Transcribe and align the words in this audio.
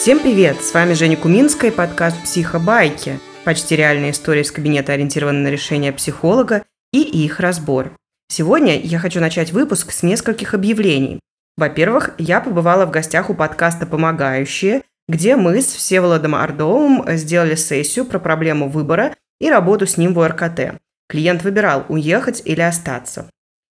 Всем 0.00 0.18
привет! 0.18 0.64
С 0.64 0.72
вами 0.72 0.94
Женя 0.94 1.18
Куминская 1.18 1.70
и 1.70 1.74
подкаст 1.74 2.22
«Психобайки». 2.22 3.20
Почти 3.44 3.76
реальная 3.76 4.12
история 4.12 4.40
из 4.40 4.50
кабинета, 4.50 4.94
ориентированная 4.94 5.42
на 5.42 5.48
решение 5.48 5.92
психолога 5.92 6.64
и 6.90 7.02
их 7.02 7.38
разбор. 7.38 7.92
Сегодня 8.28 8.80
я 8.80 8.98
хочу 8.98 9.20
начать 9.20 9.52
выпуск 9.52 9.92
с 9.92 10.02
нескольких 10.02 10.54
объявлений. 10.54 11.20
Во-первых, 11.58 12.14
я 12.16 12.40
побывала 12.40 12.86
в 12.86 12.90
гостях 12.90 13.28
у 13.28 13.34
подкаста 13.34 13.84
«Помогающие», 13.84 14.84
где 15.06 15.36
мы 15.36 15.60
с 15.60 15.66
Всеволодом 15.66 16.34
Ордовым 16.34 17.04
сделали 17.18 17.54
сессию 17.54 18.06
про 18.06 18.18
проблему 18.18 18.70
выбора 18.70 19.14
и 19.38 19.50
работу 19.50 19.86
с 19.86 19.98
ним 19.98 20.14
в 20.14 20.20
ОРКТ. 20.20 20.80
Клиент 21.10 21.42
выбирал, 21.42 21.84
уехать 21.90 22.40
или 22.46 22.62
остаться. 22.62 23.28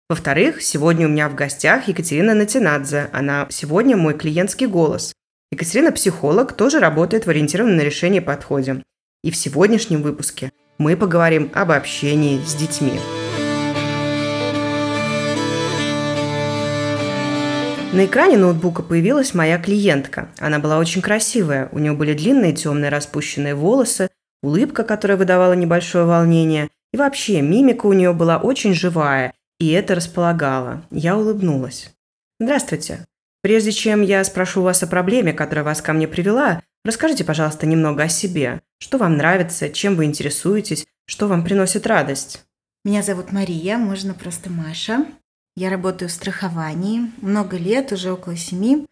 Во-вторых, 0.07 0.61
сегодня 0.61 1.05
у 1.05 1.09
меня 1.09 1.27
в 1.27 1.35
гостях 1.35 1.89
Екатерина 1.89 2.33
Натинадзе. 2.33 3.09
Она 3.11 3.45
сегодня 3.49 3.97
мой 3.97 4.13
клиентский 4.13 4.67
голос. 4.67 5.13
Екатерина– 5.53 5.91
психолог, 5.93 6.53
тоже 6.53 6.79
работает 6.79 7.27
в 7.27 7.29
ориентированном 7.29 7.77
на 7.77 7.81
решение 7.81 8.21
подходе. 8.21 8.81
И 9.23 9.29
в 9.29 9.35
сегодняшнем 9.35 10.01
выпуске 10.01 10.51
мы 10.79 10.97
поговорим 10.97 11.51
об 11.53 11.69
общении 11.69 12.43
с 12.43 12.55
детьми. 12.55 12.93
На 17.93 18.05
экране 18.05 18.37
ноутбука 18.37 18.81
появилась 18.81 19.35
моя 19.35 19.59
клиентка. 19.59 20.29
Она 20.39 20.57
была 20.57 20.79
очень 20.79 21.03
красивая. 21.03 21.69
У 21.71 21.77
нее 21.77 21.93
были 21.93 22.15
длинные 22.15 22.53
темные 22.53 22.89
распущенные 22.89 23.53
волосы, 23.53 24.09
улыбка, 24.41 24.83
которая 24.83 25.19
выдавала 25.19 25.53
небольшое 25.53 26.05
волнение. 26.05 26.69
И 26.91 26.97
вообще, 26.97 27.41
мимика 27.41 27.85
у 27.85 27.93
нее 27.93 28.11
была 28.11 28.37
очень 28.37 28.73
живая, 28.73 29.33
и 29.59 29.69
это 29.69 29.93
располагало. 29.93 30.81
Я 30.89 31.15
улыбнулась. 31.15 31.93
«Здравствуйте. 32.39 33.05
Прежде 33.43 33.73
чем 33.73 34.01
я 34.01 34.23
спрошу 34.23 34.61
вас 34.61 34.83
о 34.83 34.87
проблеме, 34.87 35.33
которая 35.33 35.65
вас 35.65 35.81
ко 35.81 35.91
мне 35.91 36.07
привела, 36.07 36.63
расскажите, 36.85 37.25
пожалуйста, 37.25 37.65
немного 37.65 38.03
о 38.03 38.07
себе. 38.07 38.61
Что 38.79 38.97
вам 38.97 39.17
нравится, 39.17 39.69
чем 39.69 39.97
вы 39.97 40.05
интересуетесь, 40.05 40.85
что 41.05 41.27
вам 41.27 41.43
приносит 41.43 41.85
радость? 41.85 42.45
Меня 42.85 43.03
зовут 43.03 43.33
Мария, 43.33 43.77
можно 43.77 44.13
просто 44.13 44.49
Маша. 44.49 45.05
Я 45.57 45.69
работаю 45.69 46.07
в 46.07 46.13
страховании 46.13 47.11
много 47.21 47.57
лет, 47.57 47.91
уже 47.91 48.13
около 48.13 48.37
семи. 48.37 48.87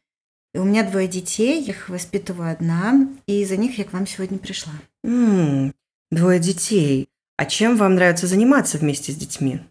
И 0.53 0.59
у 0.59 0.65
меня 0.65 0.83
двое 0.83 1.07
детей, 1.07 1.63
я 1.63 1.71
их 1.71 1.87
воспитываю 1.87 2.51
одна, 2.51 3.07
и 3.27 3.45
за 3.45 3.55
них 3.55 3.77
я 3.77 3.85
к 3.85 3.93
вам 3.93 4.05
сегодня 4.05 4.37
пришла. 4.37 4.73
М-м, 5.05 5.73
двое 6.11 6.39
детей. 6.39 7.07
А 7.37 7.45
чем 7.45 7.77
вам 7.77 7.95
нравится 7.95 8.27
заниматься 8.27 8.77
вместе 8.77 9.13
с 9.13 9.15
детьми? 9.15 9.61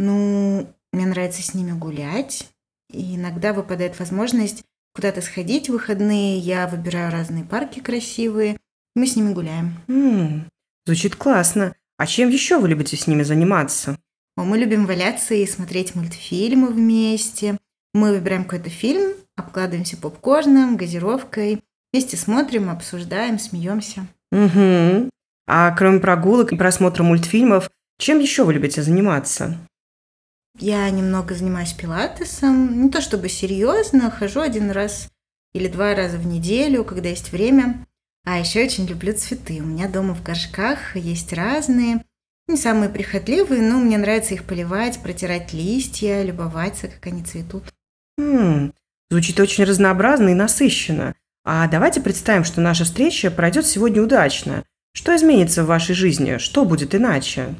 Ну, 0.00 0.68
мне 0.92 1.06
нравится 1.06 1.40
с 1.40 1.54
ними 1.54 1.70
гулять. 1.70 2.50
И 2.92 3.16
иногда 3.16 3.52
выпадает 3.52 3.98
возможность 3.98 4.62
куда-то 4.94 5.20
сходить 5.20 5.68
в 5.68 5.72
выходные. 5.72 6.38
Я 6.38 6.66
выбираю 6.66 7.12
разные 7.12 7.44
парки 7.44 7.80
красивые. 7.80 8.58
Мы 8.94 9.06
с 9.06 9.16
ними 9.16 9.32
гуляем. 9.32 9.74
М-м, 9.88 10.48
звучит 10.86 11.16
классно. 11.16 11.74
А 11.98 12.06
чем 12.06 12.30
еще 12.30 12.58
вы 12.58 12.68
любите 12.68 12.96
с 12.96 13.06
ними 13.06 13.22
заниматься? 13.22 13.98
О, 14.36 14.44
мы 14.44 14.58
любим 14.58 14.86
валяться 14.86 15.34
и 15.34 15.46
смотреть 15.46 15.94
мультфильмы 15.94 16.68
вместе. 16.68 17.58
Мы 17.94 18.12
выбираем 18.12 18.44
какой-то 18.44 18.68
фильм, 18.68 19.14
обкладываемся 19.36 19.96
попкорном, 19.96 20.76
газировкой. 20.76 21.62
Вместе 21.92 22.16
смотрим, 22.16 22.68
обсуждаем, 22.68 23.38
смеемся. 23.38 24.06
Угу. 24.32 25.10
А 25.46 25.70
кроме 25.76 26.00
прогулок 26.00 26.52
и 26.52 26.56
просмотра 26.56 27.02
мультфильмов, 27.02 27.70
чем 27.98 28.18
еще 28.18 28.44
вы 28.44 28.54
любите 28.54 28.82
заниматься? 28.82 29.56
Я 30.58 30.88
немного 30.90 31.34
занимаюсь 31.34 31.72
пилатесом, 31.72 32.84
не 32.84 32.90
то 32.90 33.00
чтобы 33.00 33.28
серьезно, 33.28 34.10
хожу 34.10 34.40
один 34.40 34.70
раз 34.70 35.08
или 35.52 35.68
два 35.68 35.94
раза 35.94 36.16
в 36.16 36.26
неделю, 36.26 36.84
когда 36.84 37.10
есть 37.10 37.32
время. 37.32 37.86
А 38.24 38.38
еще 38.38 38.64
очень 38.64 38.86
люблю 38.86 39.12
цветы. 39.14 39.60
У 39.60 39.66
меня 39.66 39.88
дома 39.88 40.14
в 40.14 40.22
горшках 40.22 40.96
есть 40.96 41.32
разные, 41.32 42.04
не 42.48 42.56
самые 42.56 42.88
прихотливые, 42.88 43.60
но 43.60 43.78
мне 43.78 43.98
нравится 43.98 44.34
их 44.34 44.44
поливать, 44.44 45.00
протирать 45.02 45.52
листья, 45.52 46.22
любоваться, 46.22 46.88
как 46.88 47.06
они 47.06 47.22
цветут. 47.22 47.64
М-м, 48.18 48.72
звучит 49.10 49.38
очень 49.40 49.64
разнообразно 49.64 50.30
и 50.30 50.34
насыщенно. 50.34 51.14
А 51.44 51.68
давайте 51.68 52.00
представим, 52.00 52.44
что 52.44 52.60
наша 52.60 52.84
встреча 52.84 53.30
пройдет 53.30 53.66
сегодня 53.66 54.02
удачно. 54.02 54.64
Что 54.92 55.14
изменится 55.14 55.62
в 55.62 55.66
вашей 55.66 55.94
жизни? 55.94 56.38
Что 56.38 56.64
будет 56.64 56.94
иначе? 56.94 57.54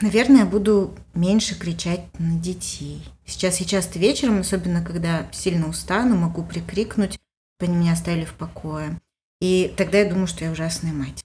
Наверное, 0.00 0.40
я 0.40 0.46
буду 0.46 0.94
меньше 1.14 1.58
кричать 1.58 2.02
на 2.18 2.38
детей. 2.38 3.02
Сейчас 3.24 3.60
я 3.60 3.66
часто 3.66 3.98
вечером, 3.98 4.40
особенно 4.40 4.84
когда 4.84 5.26
сильно 5.32 5.68
устану, 5.68 6.16
могу 6.16 6.44
прикрикнуть, 6.44 7.18
они 7.60 7.76
меня 7.76 7.92
оставили 7.92 8.26
в 8.26 8.34
покое. 8.34 9.00
И 9.40 9.72
тогда 9.76 9.98
я 9.98 10.10
думаю, 10.10 10.26
что 10.26 10.44
я 10.44 10.50
ужасная 10.50 10.92
мать. 10.92 11.24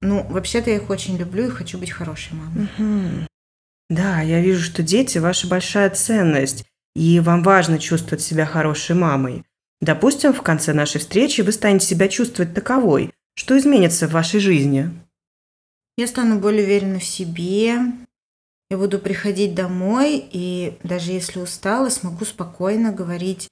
Ну, 0.00 0.24
вообще-то 0.28 0.70
я 0.70 0.76
их 0.76 0.90
очень 0.90 1.16
люблю 1.16 1.46
и 1.46 1.50
хочу 1.50 1.76
быть 1.76 1.90
хорошей 1.90 2.34
мамой. 2.34 2.68
Угу. 2.78 3.26
Да, 3.90 4.20
я 4.20 4.40
вижу, 4.40 4.62
что 4.62 4.82
дети– 4.82 5.18
ваша 5.18 5.48
большая 5.48 5.90
ценность, 5.90 6.66
и 6.94 7.18
вам 7.20 7.42
важно 7.42 7.78
чувствовать 7.78 8.22
себя 8.22 8.46
хорошей 8.46 8.94
мамой. 8.94 9.44
Допустим, 9.80 10.32
в 10.32 10.42
конце 10.42 10.72
нашей 10.72 11.00
встречи 11.00 11.40
вы 11.40 11.52
станете 11.52 11.86
себя 11.86 12.08
чувствовать 12.08 12.54
таковой. 12.54 13.12
Что 13.34 13.58
изменится 13.58 14.06
в 14.06 14.12
вашей 14.12 14.40
жизни? 14.40 14.90
Я 15.98 16.06
стану 16.06 16.38
более 16.38 16.62
уверена 16.62 17.00
в 17.00 17.04
себе. 17.04 17.72
Я 18.70 18.78
буду 18.78 19.00
приходить 19.00 19.56
домой, 19.56 20.24
и 20.30 20.78
даже 20.84 21.10
если 21.10 21.40
устала, 21.40 21.88
смогу 21.88 22.24
спокойно 22.24 22.92
говорить, 22.92 23.48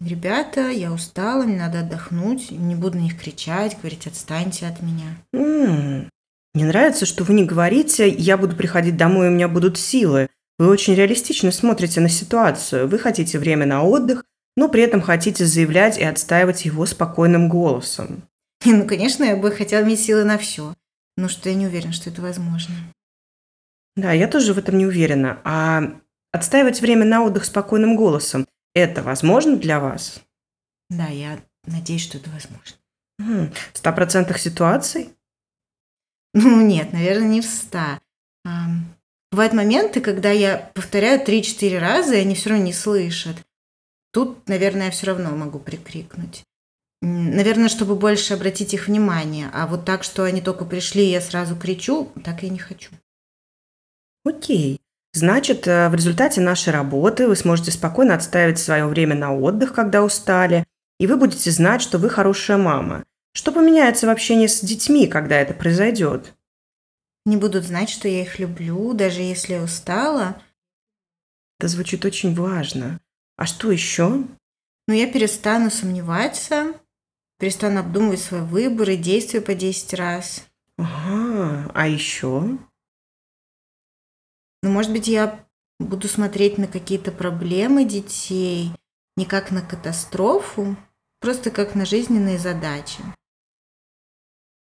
ребята, 0.00 0.70
я 0.70 0.92
устала, 0.92 1.44
мне 1.44 1.58
надо 1.58 1.78
отдохнуть, 1.78 2.50
не 2.50 2.74
буду 2.74 2.98
на 2.98 3.02
них 3.02 3.16
кричать, 3.16 3.78
говорить, 3.78 4.08
отстаньте 4.08 4.66
от 4.66 4.82
меня. 4.82 5.16
М-м, 5.32 6.10
мне 6.52 6.64
нравится, 6.64 7.06
что 7.06 7.22
вы 7.22 7.34
не 7.34 7.44
говорите, 7.44 8.08
я 8.08 8.36
буду 8.36 8.56
приходить 8.56 8.96
домой, 8.96 9.28
у 9.28 9.30
меня 9.30 9.46
будут 9.46 9.78
силы. 9.78 10.30
Вы 10.58 10.66
очень 10.66 10.96
реалистично 10.96 11.52
смотрите 11.52 12.00
на 12.00 12.08
ситуацию. 12.08 12.88
Вы 12.88 12.98
хотите 12.98 13.38
время 13.38 13.66
на 13.66 13.84
отдых, 13.84 14.24
но 14.56 14.68
при 14.68 14.82
этом 14.82 15.00
хотите 15.00 15.46
заявлять 15.46 15.96
и 15.96 16.02
отстаивать 16.02 16.64
его 16.64 16.86
спокойным 16.86 17.48
голосом. 17.48 18.24
Ну, 18.64 18.84
конечно, 18.84 19.22
я 19.22 19.36
бы 19.36 19.52
хотела 19.52 19.84
иметь 19.84 20.00
силы 20.00 20.24
на 20.24 20.38
все 20.38 20.74
но 21.16 21.28
что 21.28 21.48
я 21.48 21.54
не 21.54 21.66
уверена, 21.66 21.92
что 21.92 22.10
это 22.10 22.22
возможно. 22.22 22.74
Да, 23.96 24.12
я 24.12 24.28
тоже 24.28 24.54
в 24.54 24.58
этом 24.58 24.78
не 24.78 24.86
уверена. 24.86 25.40
А 25.44 26.00
отстаивать 26.32 26.80
время 26.80 27.04
на 27.04 27.22
отдых 27.22 27.44
спокойным 27.44 27.96
голосом– 27.96 28.46
это 28.74 29.02
возможно 29.02 29.56
для 29.56 29.80
вас? 29.80 30.22
Да, 30.88 31.06
я 31.06 31.40
надеюсь, 31.64 32.02
что 32.02 32.18
это 32.18 32.30
возможно. 32.30 32.76
В 33.72 33.78
ста 33.78 33.92
процентах 33.92 34.38
ситуаций? 34.38 35.14
Ну, 36.34 36.62
нет, 36.66 36.92
наверное, 36.92 37.28
не 37.28 37.40
в 37.42 37.44
ста. 37.44 38.00
Бывают 39.30 39.52
моменты, 39.52 40.00
когда 40.00 40.30
я 40.30 40.70
повторяю 40.74 41.24
3-4 41.24 41.78
раза, 41.78 42.14
и 42.14 42.20
они 42.20 42.34
все 42.34 42.50
равно 42.50 42.64
не 42.64 42.72
слышат. 42.72 43.36
Тут, 44.12 44.48
наверное, 44.48 44.86
я 44.86 44.90
все 44.90 45.06
равно 45.06 45.30
могу 45.30 45.58
прикрикнуть. 45.58 46.44
Наверное, 47.04 47.68
чтобы 47.68 47.96
больше 47.96 48.32
обратить 48.32 48.74
их 48.74 48.86
внимание. 48.86 49.50
А 49.52 49.66
вот 49.66 49.84
так, 49.84 50.04
что 50.04 50.22
они 50.22 50.40
только 50.40 50.64
пришли, 50.64 51.04
и 51.04 51.10
я 51.10 51.20
сразу 51.20 51.56
кричу, 51.56 52.12
так 52.22 52.44
я 52.44 52.48
не 52.48 52.60
хочу. 52.60 52.92
Окей. 54.24 54.80
Значит, 55.12 55.66
э, 55.66 55.88
в 55.88 55.96
результате 55.96 56.40
нашей 56.40 56.72
работы 56.72 57.26
вы 57.26 57.34
сможете 57.34 57.72
спокойно 57.72 58.14
отставить 58.14 58.60
свое 58.60 58.86
время 58.86 59.16
на 59.16 59.34
отдых, 59.34 59.74
когда 59.74 60.04
устали, 60.04 60.64
и 61.00 61.08
вы 61.08 61.16
будете 61.16 61.50
знать, 61.50 61.82
что 61.82 61.98
вы 61.98 62.08
хорошая 62.08 62.56
мама. 62.56 63.04
Что 63.34 63.50
поменяется 63.50 64.06
в 64.06 64.10
общении 64.10 64.46
с 64.46 64.60
детьми, 64.60 65.08
когда 65.08 65.36
это 65.36 65.54
произойдет? 65.54 66.34
Не 67.26 67.36
будут 67.36 67.64
знать, 67.64 67.90
что 67.90 68.06
я 68.06 68.22
их 68.22 68.38
люблю, 68.38 68.92
даже 68.92 69.22
если 69.22 69.54
я 69.54 69.62
устала. 69.62 70.40
Это 71.58 71.66
звучит 71.66 72.04
очень 72.04 72.32
важно. 72.32 73.00
А 73.36 73.44
что 73.44 73.72
еще? 73.72 74.24
Ну, 74.86 74.94
я 74.94 75.10
перестану 75.10 75.70
сомневаться, 75.70 76.74
перестану 77.42 77.80
обдумывать 77.80 78.20
свои 78.20 78.42
выборы, 78.42 78.94
действия 78.94 79.40
по 79.40 79.52
10 79.52 79.94
раз. 79.94 80.44
Ага, 80.78 81.72
а 81.74 81.88
еще? 81.88 82.56
Ну, 84.62 84.70
может 84.70 84.92
быть, 84.92 85.08
я 85.08 85.44
буду 85.80 86.06
смотреть 86.06 86.56
на 86.56 86.68
какие-то 86.68 87.10
проблемы 87.10 87.84
детей 87.84 88.70
не 89.16 89.26
как 89.26 89.50
на 89.50 89.60
катастрофу, 89.60 90.76
просто 91.20 91.50
как 91.50 91.74
на 91.74 91.84
жизненные 91.84 92.38
задачи. 92.38 93.02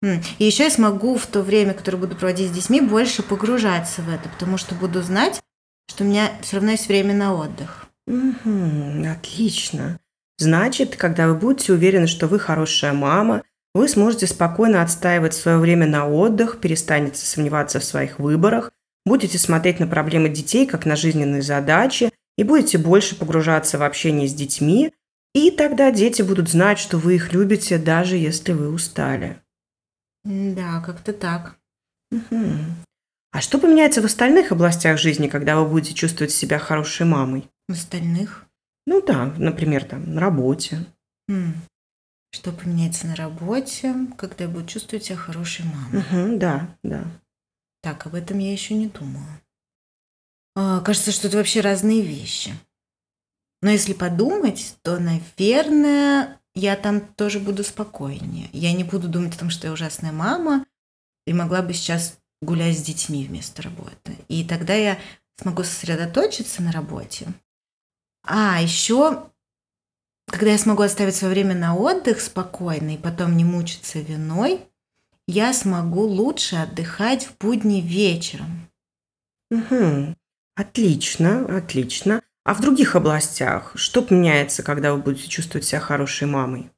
И 0.04 0.44
еще 0.44 0.66
я 0.66 0.70
смогу 0.70 1.18
в 1.18 1.28
то 1.28 1.44
время, 1.44 1.74
которое 1.74 1.98
буду 1.98 2.18
проводить 2.18 2.52
с 2.52 2.54
детьми, 2.54 2.82
больше 2.82 3.24
погружаться 3.24 4.02
в 4.02 4.10
это, 4.10 4.28
потому 4.28 4.58
что 4.58 4.76
буду 4.76 5.02
знать, 5.02 5.42
что 5.90 6.04
у 6.04 6.08
меня 6.08 6.30
все 6.42 6.58
равно 6.58 6.72
есть 6.72 6.90
время 6.90 7.14
на 7.14 7.36
отдых. 7.36 7.88
Угу, 8.06 9.08
отлично. 9.08 9.98
Значит, 10.38 10.96
когда 10.96 11.28
вы 11.28 11.36
будете 11.36 11.74
уверены, 11.74 12.08
что 12.08 12.28
вы 12.28 12.40
хорошая 12.40 12.94
мама, 12.94 13.44
вы 13.74 13.88
сможете 13.88 14.28
спокойно 14.28 14.82
отстаивать 14.82 15.34
свое 15.34 15.58
время 15.58 15.88
на 15.88 16.08
отдых, 16.08 16.60
перестанете 16.60 17.26
сомневаться 17.26 17.80
в 17.80 17.86
своих 17.86 18.20
выборах, 18.20 18.72
будете 19.06 19.38
смотреть 19.38 19.80
на 19.80 19.88
проблемы 19.88 20.30
детей 20.30 20.66
как 20.66 20.86
на 20.86 20.96
жизненные 20.96 21.42
задачи 21.42 22.12
и 22.38 22.44
будете 22.44 22.78
больше 22.78 23.18
погружаться 23.18 23.78
в 23.78 23.84
общение 23.84 24.28
с 24.28 24.34
детьми, 24.34 24.94
И 25.34 25.52
тогда 25.52 25.92
дети 25.92 26.22
будут 26.22 26.48
знать, 26.48 26.80
что 26.80 26.98
вы 26.98 27.16
их 27.16 27.34
любите, 27.34 27.78
даже 27.78 28.16
если 28.16 28.54
вы 28.54 28.70
устали. 28.70 29.42
Да, 30.24 30.80
как-то 30.80 31.12
так. 31.12 31.58
Угу. 32.14 32.46
А 33.34 33.42
что 33.42 33.58
поменяется 33.60 34.02
в 34.02 34.06
остальных 34.06 34.54
областях 34.54 34.98
жизни, 34.98 35.28
когда 35.28 35.60
вы 35.60 35.68
будете 35.68 35.94
чувствовать 35.94 36.32
себя 36.32 36.58
хорошей 36.58 37.06
мамой? 37.06 37.50
В 37.68 37.74
остальных? 37.74 38.45
Ну 38.86 39.02
да, 39.02 39.34
например, 39.38 39.86
там 39.86 40.14
на 40.14 40.22
работе. 40.22 40.86
Что 42.32 42.52
поменяется 42.52 43.08
на 43.08 43.16
работе, 43.16 43.96
когда 44.18 44.44
я 44.44 44.50
буду 44.50 44.68
чувствовать 44.68 45.06
себя 45.06 45.16
хорошей 45.16 45.66
мамой? 45.66 46.02
Угу, 46.02 46.38
да, 46.38 46.76
да. 46.84 47.06
Так, 47.82 48.06
об 48.06 48.16
этом 48.16 48.40
я 48.40 48.52
еще 48.52 48.74
не 48.74 48.88
думала. 48.88 49.42
А, 50.56 50.82
кажется, 50.82 51.12
что 51.12 51.28
это 51.28 51.38
вообще 51.38 51.62
разные 51.62 52.02
вещи. 52.02 52.54
Но 53.62 53.70
если 53.70 53.94
подумать, 53.94 54.76
то, 54.82 55.00
наверное, 55.00 56.40
я 56.54 56.76
там 56.76 57.02
тоже 57.02 57.40
буду 57.40 57.64
спокойнее. 57.64 58.50
Я 58.54 58.74
не 58.74 58.84
буду 58.84 59.08
думать 59.08 59.36
о 59.36 59.40
том, 59.40 59.50
что 59.50 59.68
я 59.68 59.74
ужасная 59.74 60.12
мама, 60.12 60.66
и 61.26 61.34
могла 61.34 61.62
бы 61.62 61.74
сейчас 61.74 62.20
гулять 62.42 62.78
с 62.78 62.84
детьми 62.84 63.26
вместо 63.26 63.62
работы. 63.62 64.18
И 64.28 64.44
тогда 64.46 64.74
я 64.74 65.00
смогу 65.38 65.64
сосредоточиться 65.64 66.62
на 66.62 66.72
работе. 66.72 67.28
А, 68.28 68.62
еще, 68.62 69.30
когда 70.28 70.52
я 70.52 70.58
смогу 70.58 70.84
оставить 70.84 71.16
свое 71.16 71.34
время 71.34 71.56
на 71.56 71.76
отдых 71.76 72.22
спокойно 72.22 72.96
и 72.96 72.98
потом 72.98 73.38
не 73.38 73.44
мучиться 73.44 74.00
виной, 74.00 74.62
я 75.28 75.54
смогу 75.54 76.02
лучше 76.02 76.56
отдыхать 76.58 77.26
в 77.26 77.38
будни 77.38 77.82
вечером. 77.82 78.70
Угу. 79.52 80.16
Отлично, 80.56 81.58
отлично. 81.58 82.22
А 82.44 82.54
в 82.54 82.62
других 82.62 82.96
областях 82.96 83.72
что 83.76 84.02
поменяется, 84.02 84.62
когда 84.64 84.94
вы 84.94 85.02
будете 85.02 85.28
чувствовать 85.28 85.66
себя 85.66 85.80
хорошей 85.80 86.28
мамой? 86.28 86.70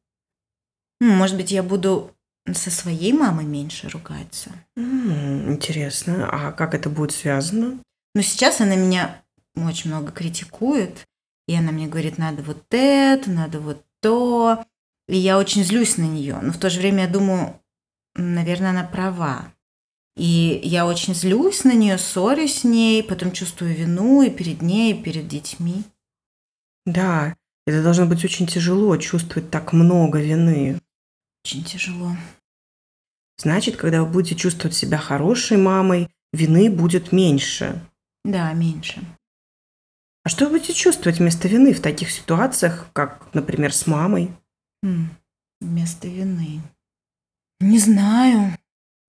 Может 1.00 1.35
быть, 1.35 1.51
я 1.51 1.61
буду 1.61 2.11
со 2.53 2.71
своей 2.71 3.11
мамой 3.13 3.45
меньше 3.45 3.89
ругаться. 3.89 4.51
М, 4.77 5.51
Интересно, 5.51 6.29
а 6.31 6.51
как 6.53 6.73
это 6.73 6.89
будет 6.89 7.11
связано? 7.11 7.79
Но 8.15 8.21
сейчас 8.21 8.61
она 8.61 8.75
меня 8.75 9.21
очень 9.55 9.91
много 9.91 10.11
критикует, 10.11 11.05
и 11.47 11.55
она 11.55 11.71
мне 11.71 11.88
говорит, 11.88 12.17
надо 12.17 12.44
вот 12.44 12.63
это, 12.69 13.29
надо 13.29 13.59
вот 13.59 13.83
то. 14.01 14.63
И 15.07 15.17
я 15.17 15.39
очень 15.39 15.63
злюсь 15.63 15.97
на 15.97 16.03
нее. 16.03 16.38
Но 16.41 16.51
в 16.51 16.57
то 16.57 16.69
же 16.69 16.79
время 16.79 17.03
я 17.03 17.09
думаю, 17.09 17.59
наверное, 18.15 18.71
она 18.71 18.83
права. 18.83 19.53
И 20.17 20.59
я 20.63 20.85
очень 20.85 21.13
злюсь 21.15 21.63
на 21.63 21.73
нее, 21.73 21.97
ссорюсь 21.97 22.61
с 22.61 22.63
ней, 22.63 23.03
потом 23.03 23.31
чувствую 23.31 23.75
вину 23.75 24.21
и 24.23 24.29
перед 24.29 24.61
ней, 24.61 24.94
и 24.94 25.01
перед 25.01 25.27
детьми. 25.27 25.83
Да, 26.85 27.35
это 27.65 27.83
должно 27.83 28.05
быть 28.05 28.25
очень 28.25 28.47
тяжело 28.47 28.97
чувствовать 28.97 29.51
так 29.51 29.73
много 29.73 30.19
вины. 30.19 30.81
Очень 31.45 31.63
тяжело. 31.63 32.11
Значит, 33.38 33.77
когда 33.77 34.03
вы 34.03 34.09
будете 34.09 34.35
чувствовать 34.35 34.75
себя 34.75 34.97
хорошей 34.97 35.57
мамой, 35.57 36.09
вины 36.33 36.71
будет 36.71 37.11
меньше. 37.11 37.79
Да, 38.25 38.51
меньше. 38.53 39.01
А 40.27 40.29
что 40.29 40.44
вы 40.44 40.57
будете 40.57 40.74
чувствовать 40.74 41.19
вместо 41.19 41.47
вины 41.47 41.74
в 41.74 41.79
таких 41.79 42.12
ситуациях, 42.12 42.88
как, 42.91 43.33
например, 43.33 43.74
с 43.74 43.88
мамой? 43.88 44.29
М, 44.83 45.09
Вместо 45.62 46.09
вины. 46.09 46.59
Не 47.62 47.79
знаю. 47.79 48.51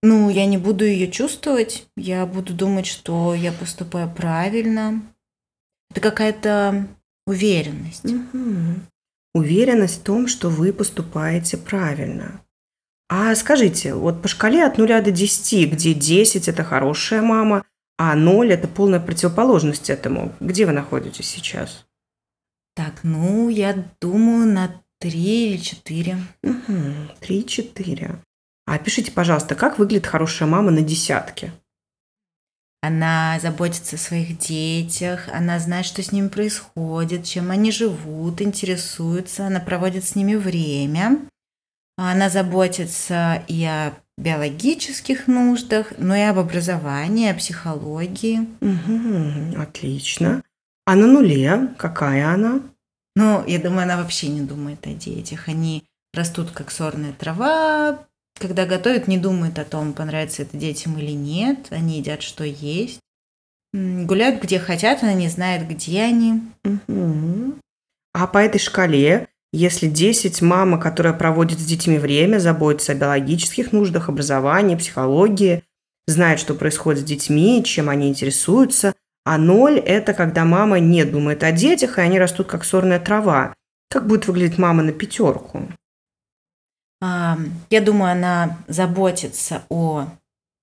Ну, 0.04 0.30
я 0.30 0.46
не 0.46 0.58
буду 0.58 0.84
ее 0.84 1.10
чувствовать. 1.10 1.88
Я 1.96 2.24
буду 2.24 2.54
думать, 2.54 2.86
что 2.86 3.34
я 3.34 3.50
поступаю 3.50 4.08
правильно. 4.08 5.02
Это 5.90 6.00
какая-то 6.00 6.86
уверенность. 7.26 8.04
Мгм. 8.04 8.86
Уверенность 9.34 10.02
в 10.02 10.04
том, 10.04 10.28
что 10.28 10.50
вы 10.50 10.72
поступаете 10.72 11.56
правильно. 11.56 12.40
А 13.08 13.34
скажите, 13.34 13.92
вот 13.92 14.22
по 14.22 14.28
шкале 14.28 14.64
от 14.64 14.78
0 14.78 15.02
до 15.02 15.10
10, 15.10 15.72
где 15.72 15.94
10– 15.94 16.46
это 16.48 16.62
хорошая 16.62 17.22
мама, 17.22 17.64
а 17.98 18.14
0– 18.14 18.52
это 18.52 18.68
полная 18.68 19.00
противоположность 19.00 19.90
этому, 19.90 20.32
где 20.40 20.64
вы 20.64 20.72
находитесь 20.72 21.26
сейчас? 21.26 21.84
Так, 22.74 23.00
ну, 23.02 23.48
я 23.48 23.84
думаю, 24.00 24.46
на 24.46 24.82
три 25.00 25.50
или 25.50 25.56
четыре. 25.56 26.16
Три-четыре. 27.20 28.22
А 28.66 28.74
опишите, 28.74 29.10
пожалуйста, 29.10 29.56
как 29.56 29.78
выглядит 29.78 30.06
хорошая 30.06 30.48
мама 30.48 30.70
на 30.70 30.82
десятке? 30.82 31.52
Она 32.80 33.40
заботится 33.42 33.96
о 33.96 33.98
своих 33.98 34.38
детях, 34.38 35.28
она 35.32 35.58
знает, 35.58 35.84
что 35.84 36.00
с 36.00 36.12
ними 36.12 36.28
происходит, 36.28 37.24
чем 37.24 37.50
они 37.50 37.72
живут, 37.72 38.40
интересуется, 38.40 39.48
она 39.48 39.58
проводит 39.58 40.04
с 40.04 40.14
ними 40.14 40.36
время. 40.36 41.28
Она 42.00 42.30
заботится 42.30 43.42
и 43.48 43.64
о 43.64 43.92
биологических 44.18 45.26
нуждах, 45.26 45.92
но 45.98 46.14
и 46.14 46.20
об 46.20 46.38
образовании, 46.38 47.28
о 47.28 47.34
психологии. 47.34 48.48
Мгм. 48.60 49.60
Отлично. 49.60 50.42
А 50.86 50.94
на 50.94 51.08
нуле 51.08 51.74
какая 51.76 52.28
она? 52.28 52.60
Но 53.16 53.44
я 53.48 53.58
думаю, 53.58 53.82
она 53.82 53.96
вообще 53.96 54.28
не 54.28 54.42
думает 54.42 54.86
о 54.86 54.90
детях. 54.90 55.48
Они 55.48 55.84
растут 56.14 56.52
как 56.52 56.70
сорная 56.70 57.12
трава. 57.12 58.06
Когда 58.38 58.64
готовят, 58.64 59.08
не 59.08 59.18
думают 59.18 59.58
о 59.58 59.64
том, 59.64 59.92
понравится 59.92 60.42
это 60.42 60.56
детям 60.56 60.96
или 60.98 61.10
нет. 61.10 61.66
Они 61.70 61.98
едят, 61.98 62.22
что 62.22 62.44
есть. 62.44 63.00
Гуляют 63.72 64.40
где 64.40 64.60
хотят, 64.60 65.02
она 65.02 65.14
не 65.14 65.28
знает, 65.28 65.68
где 65.68 66.02
они. 66.02 66.42
Мгм. 66.62 67.60
А 68.14 68.26
по 68.28 68.38
этой 68.38 68.58
шкале, 68.58 69.28
если 69.52 69.86
10 69.86 70.42
мама, 70.42 70.78
которая 70.78 71.14
проводит 71.14 71.58
с 71.58 71.64
детьми 71.64 71.98
время, 71.98 72.38
заботится 72.38 72.92
о 72.92 72.94
биологических 72.94 73.72
нуждах, 73.72 74.08
образовании, 74.08 74.76
психологии, 74.76 75.64
знает, 76.06 76.40
что 76.40 76.54
происходит 76.54 77.00
с 77.00 77.04
детьми, 77.04 77.62
чем 77.64 77.88
они 77.88 78.08
интересуются, 78.08 78.94
а 79.24 79.36
0– 79.36 79.78
это 79.86 80.14
когда 80.14 80.44
мама 80.44 80.80
не 80.80 81.04
думает 81.04 81.42
о 81.44 81.52
детях, 81.52 81.98
и 81.98 82.00
они 82.02 82.18
растут 82.18 82.46
как 82.46 82.64
сорная 82.64 82.98
трава. 82.98 83.54
Как 83.90 84.06
будет 84.06 84.26
выглядеть 84.26 84.58
мама 84.58 84.82
на 84.82 84.92
пятерку? 84.92 85.68
Я 87.00 87.80
думаю, 87.80 88.12
она 88.12 88.58
заботится 88.68 89.62
о 89.68 90.06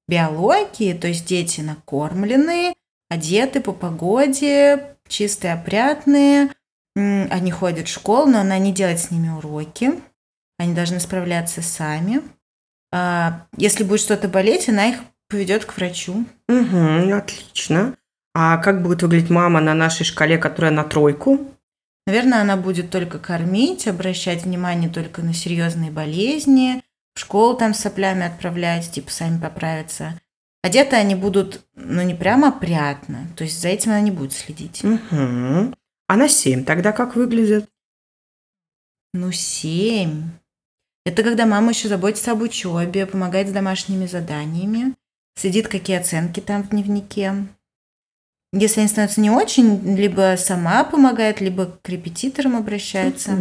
биологии, 0.07 0.93
то 0.93 1.07
есть 1.07 1.25
дети 1.25 1.61
накормленные, 1.61 2.73
одеты 3.09 3.61
по 3.61 3.71
погоде, 3.71 4.95
чистые, 5.07 5.53
опрятные. 5.53 6.49
Они 6.95 7.51
ходят 7.51 7.87
в 7.87 7.91
школу, 7.91 8.25
но 8.27 8.39
она 8.39 8.57
не 8.57 8.71
делает 8.71 8.99
с 8.99 9.11
ними 9.11 9.29
уроки. 9.29 9.93
Они 10.57 10.73
должны 10.73 10.99
справляться 10.99 11.61
сами. 11.61 12.21
А, 12.91 13.45
Если 13.57 13.83
будет 13.83 13.99
что-то 13.99 14.27
болеть, 14.27 14.69
она 14.69 14.87
их 14.87 14.97
поведет 15.29 15.65
к 15.65 15.75
врачу. 15.75 16.25
Угу, 16.47 17.13
отлично. 17.13 17.95
А 18.33 18.57
как 18.57 18.81
будет 18.81 19.01
выглядеть 19.01 19.29
мама 19.29 19.59
на 19.59 19.73
нашей 19.73 20.05
шкале, 20.05 20.37
которая 20.37 20.71
на 20.71 20.83
тройку? 20.83 21.39
Наверное, 22.07 22.41
она 22.41 22.55
будет 22.55 22.91
только 22.91 23.17
кормить, 23.17 23.87
обращать 23.87 24.43
внимание 24.43 24.89
только 24.89 25.21
на 25.21 25.33
серьезные 25.33 25.91
болезни, 25.91 26.83
в 27.15 27.19
школу 27.19 27.57
там 27.57 27.73
с 27.73 27.79
соплями 27.79 28.25
отправлять, 28.25 28.91
типа 28.91 29.09
сами 29.09 29.39
поправиться. 29.39 30.19
Одеты 30.61 30.95
они 30.95 31.15
будут, 31.15 31.65
ну, 31.75 32.01
не 32.01 32.13
прямо 32.13 32.49
опрятно, 32.49 33.27
то 33.35 33.43
есть 33.43 33.59
за 33.59 33.69
этим 33.69 33.91
она 33.91 34.01
не 34.01 34.11
будет 34.11 34.33
следить. 34.33 34.83
Угу. 34.83 35.73
А 36.07 36.15
на 36.17 36.27
7 36.27 36.63
тогда 36.65 36.91
как 36.91 37.15
выглядит? 37.15 37.69
Ну, 39.13 39.31
семь. 39.31 40.23
Это 41.05 41.23
когда 41.23 41.45
мама 41.45 41.71
еще 41.71 41.87
заботится 41.87 42.31
об 42.31 42.41
учебе, 42.41 43.05
помогает 43.05 43.47
с 43.47 43.51
домашними 43.51 44.05
заданиями, 44.05 44.93
следит, 45.35 45.67
какие 45.67 45.97
оценки 45.97 46.39
там 46.39 46.63
в 46.63 46.69
дневнике. 46.69 47.47
Если 48.53 48.79
они 48.79 48.89
становятся 48.89 49.21
не 49.21 49.29
очень, 49.29 49.95
либо 49.95 50.35
сама 50.37 50.83
помогает, 50.83 51.41
либо 51.41 51.77
к 51.81 51.89
репетиторам 51.89 52.55
обращается. 52.55 53.37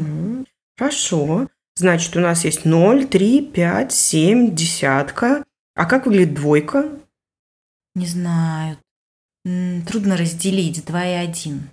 Хорошо. 0.76 1.48
Значит, 1.76 2.16
у 2.16 2.20
нас 2.20 2.44
есть 2.44 2.64
0, 2.64 3.06
3, 3.06 3.46
5, 3.46 3.92
7, 3.92 4.54
десятка. 4.54 5.44
А 5.74 5.86
как 5.86 6.06
выглядит 6.06 6.34
двойка? 6.34 6.98
Не 7.94 8.06
знаю. 8.06 8.78
Трудно 9.44 10.16
разделить 10.16 10.84
2 10.84 11.06
и 11.06 11.12
1. 11.14 11.70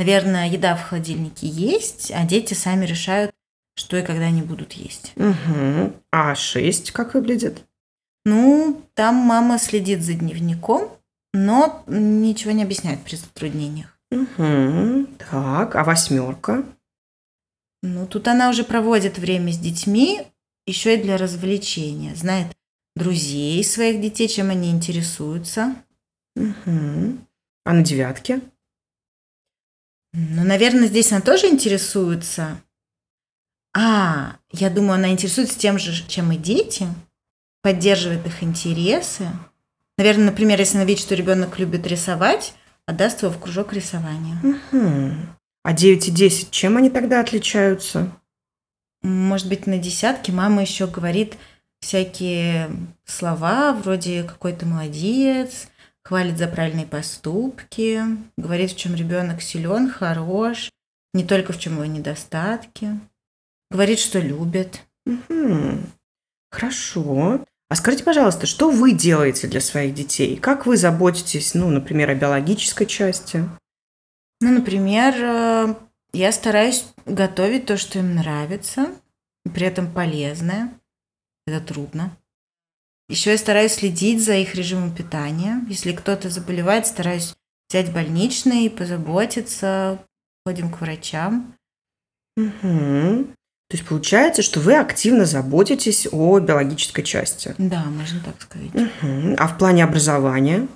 Наверное, 0.00 0.48
еда 0.48 0.76
в 0.76 0.82
холодильнике 0.82 1.46
есть, 1.46 2.10
а 2.10 2.24
дети 2.24 2.54
сами 2.54 2.86
решают, 2.86 3.32
что 3.74 3.98
и 3.98 4.02
когда 4.02 4.24
они 4.24 4.40
будут 4.40 4.72
есть. 4.72 5.12
Угу. 5.16 5.92
А 6.10 6.34
6 6.34 6.90
как 6.92 7.12
выглядит? 7.12 7.66
Ну, 8.24 8.82
там 8.94 9.14
мама 9.16 9.58
следит 9.58 10.00
за 10.00 10.14
дневником, 10.14 10.88
но 11.34 11.84
ничего 11.86 12.52
не 12.52 12.62
объясняет 12.62 13.02
при 13.02 13.16
затруднениях. 13.16 13.94
Угу. 14.10 15.06
Так, 15.30 15.76
а 15.76 15.84
восьмерка? 15.84 16.64
Ну, 17.82 18.06
тут 18.06 18.26
она 18.26 18.48
уже 18.48 18.64
проводит 18.64 19.18
время 19.18 19.52
с 19.52 19.58
детьми, 19.58 20.22
еще 20.66 20.94
и 20.94 21.02
для 21.02 21.18
развлечения. 21.18 22.14
Знает 22.14 22.46
друзей 22.96 23.62
своих 23.64 24.00
детей, 24.00 24.28
чем 24.28 24.48
они 24.48 24.70
интересуются. 24.70 25.74
Угу. 26.36 27.18
А 27.66 27.72
на 27.74 27.82
девятке? 27.84 28.40
Ну, 30.12 30.44
наверное, 30.44 30.88
здесь 30.88 31.12
она 31.12 31.20
тоже 31.20 31.46
интересуется, 31.46 32.60
А, 33.72 34.36
я 34.50 34.68
думаю, 34.68 34.94
она 34.94 35.10
интересуется 35.10 35.56
тем 35.56 35.78
же, 35.78 35.92
чем 36.08 36.32
и 36.32 36.36
дети, 36.36 36.88
поддерживает 37.62 38.26
их 38.26 38.42
интересы. 38.42 39.28
Наверное, 39.96 40.26
например, 40.26 40.58
если 40.58 40.76
она 40.76 40.84
видит, 40.84 41.02
что 41.02 41.14
ребенок 41.14 41.58
любит 41.58 41.86
рисовать, 41.86 42.54
отдаст 42.86 43.22
его 43.22 43.30
в 43.30 43.38
кружок 43.38 43.72
рисования. 43.72 44.36
Угу. 44.42 45.12
А 45.62 45.72
9 45.72 46.08
и 46.08 46.10
10, 46.10 46.50
чем 46.50 46.78
они 46.78 46.90
тогда 46.90 47.20
отличаются? 47.20 48.10
Может 49.02 49.48
быть, 49.48 49.66
на 49.66 49.78
десятке 49.78 50.32
мама 50.32 50.62
еще 50.62 50.86
говорит 50.86 51.36
всякие 51.80 52.70
слова, 53.04 53.72
вроде 53.72 54.24
какой 54.24 54.52
то 54.52 54.66
молодец, 54.66 55.68
хвалит 56.10 56.38
за 56.38 56.48
правильные 56.48 56.86
поступки, 56.86 58.02
говорит, 58.36 58.72
в 58.72 58.76
чем 58.76 58.96
ребенок 58.96 59.40
силен, 59.40 59.88
хорош, 59.88 60.68
не 61.14 61.22
только 61.22 61.52
в 61.52 61.58
чем 61.60 61.74
его 61.74 61.84
недостатки, 61.84 62.98
говорит, 63.70 64.00
что 64.00 64.18
любит. 64.18 64.80
Угу. 65.06 65.78
Хорошо. 66.50 67.44
А 67.68 67.76
скажите, 67.76 68.02
пожалуйста, 68.02 68.46
что 68.46 68.72
вы 68.72 68.90
делаете 68.90 69.46
для 69.46 69.60
своих 69.60 69.94
детей? 69.94 70.36
Как 70.36 70.66
вы 70.66 70.76
заботитесь, 70.76 71.54
ну, 71.54 71.70
например, 71.70 72.10
о 72.10 72.16
биологической 72.16 72.86
части? 72.86 73.48
Ну, 74.40 74.52
например, 74.52 75.14
э, 75.16 75.74
я 76.12 76.32
стараюсь 76.32 76.86
готовить 77.06 77.66
то, 77.66 77.76
что 77.76 78.00
им 78.00 78.16
нравится, 78.16 78.88
при 79.44 79.64
этом 79.64 79.88
полезное. 79.88 80.72
Это 81.46 81.60
трудно. 81.64 82.16
Еще 83.10 83.32
я 83.32 83.38
стараюсь 83.38 83.72
следить 83.72 84.24
за 84.24 84.36
их 84.36 84.54
режимом 84.54 84.94
питания. 84.94 85.64
Если 85.68 85.90
кто-то 85.90 86.30
заболевает, 86.30 86.86
стараюсь 86.86 87.34
взять 87.68 87.92
больничный, 87.92 88.70
позаботиться, 88.70 89.98
ходим 90.46 90.70
к 90.70 90.80
врачам. 90.80 91.56
Угу. 92.36 93.24
То 93.68 93.76
есть 93.76 93.84
получается, 93.84 94.42
что 94.42 94.60
вы 94.60 94.76
активно 94.76 95.24
заботитесь 95.24 96.06
о 96.12 96.38
биологической 96.38 97.02
части. 97.02 97.52
Да, 97.58 97.82
можно 97.86 98.20
так 98.20 98.40
сказать. 98.40 98.72
Угу. 98.74 99.34
А 99.36 99.48
в 99.48 99.58
плане 99.58 99.82
образования? 99.82 100.68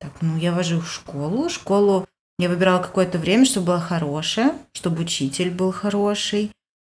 Так, 0.00 0.12
ну 0.22 0.38
я 0.38 0.52
вожу 0.52 0.80
в 0.80 0.90
школу. 0.90 1.50
Школу 1.50 2.06
я 2.38 2.48
выбирала 2.48 2.82
какое-то 2.82 3.18
время, 3.18 3.44
чтобы 3.44 3.66
была 3.66 3.80
хорошая, 3.80 4.54
чтобы 4.72 5.02
учитель 5.02 5.50
был 5.50 5.72
хороший. 5.72 6.52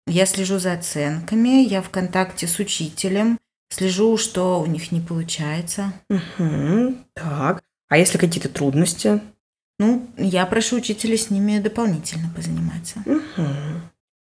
Я 0.07 0.27
слежу 0.27 0.59
за 0.59 0.75
оценками, 0.75 1.67
я 1.67 1.81
в 1.81 1.89
контакте 1.89 2.47
с 2.47 2.59
учителем, 2.59 3.39
слежу, 3.73 4.17
что 4.17 4.61
у 4.61 4.67
них 4.67 4.93
не 4.93 5.01
получается. 5.01 5.93
Угу. 6.11 6.95
Так. 7.15 7.63
А 7.89 7.99
если 7.99 8.19
какие-то 8.19 8.49
трудности? 8.49 9.21
Ну, 9.79 10.09
я 10.17 10.47
прошу 10.47 10.77
учителя 10.77 11.17
с 11.17 11.31
ними 11.31 11.59
дополнительно 11.59 12.31
позаниматься. 12.35 13.03
Угу. 13.07 13.47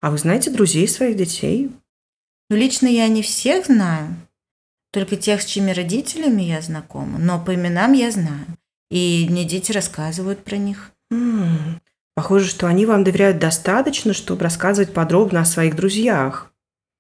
А 0.02 0.12
вы 0.12 0.18
знаете 0.18 0.52
друзей 0.52 0.88
своих 0.88 1.18
детей? 1.18 1.72
Ну, 2.50 2.56
лично 2.56 2.88
я 2.88 3.08
не 3.08 3.22
всех 3.22 3.66
знаю, 3.66 4.16
только 4.92 5.16
тех, 5.16 5.42
с 5.42 5.46
чьими 5.46 5.72
родителями 5.72 6.44
я 6.44 6.62
знакома, 6.62 7.18
но 7.18 7.44
по 7.44 7.54
именам 7.54 7.94
я 7.94 8.12
знаю. 8.12 8.46
И 8.90 9.28
мне 9.30 9.44
дети 9.44 9.72
рассказывают 9.72 10.44
про 10.44 10.58
них. 10.58 10.92
М-м. 11.12 11.82
Похоже, 12.16 12.48
что 12.48 12.68
они 12.68 12.86
вам 12.86 13.04
доверяют 13.04 13.38
достаточно, 13.38 14.14
чтобы 14.14 14.44
рассказывать 14.44 14.94
подробно 14.94 15.42
о 15.42 15.46
своих 15.46 15.76
друзьях. 15.76 16.52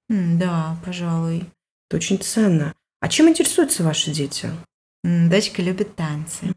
М, 0.09 0.37
да, 0.37 0.77
пожалуй. 0.85 1.45
Это 1.87 1.97
очень 1.97 2.19
ценно. 2.19 2.73
А 2.99 3.07
чем 3.07 3.29
интересуются 3.29 3.83
ваши 3.83 4.11
дети? 4.11 4.49
Дочка 5.03 5.61
любит 5.61 5.95
танцы. 5.95 6.53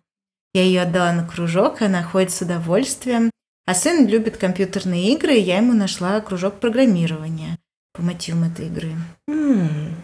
Я 0.55 0.65
ее 0.65 0.83
отдала 0.83 1.13
на 1.13 1.27
кружок, 1.27 1.83
она 1.83 2.03
ходит 2.03 2.33
с 2.33 2.41
удовольствием. 2.41 3.31
А 3.67 3.75
сын 3.75 4.07
любит 4.07 4.37
компьютерные 4.37 5.13
игры, 5.13 5.37
и 5.37 5.41
я 5.41 5.59
ему 5.59 5.73
нашла 5.75 6.21
кружок 6.21 6.59
программирования 6.59 7.59
по 7.93 8.03
мотивам 8.03 8.45
этой 8.45 8.67
игры. 8.67 8.95
М. 9.29 9.95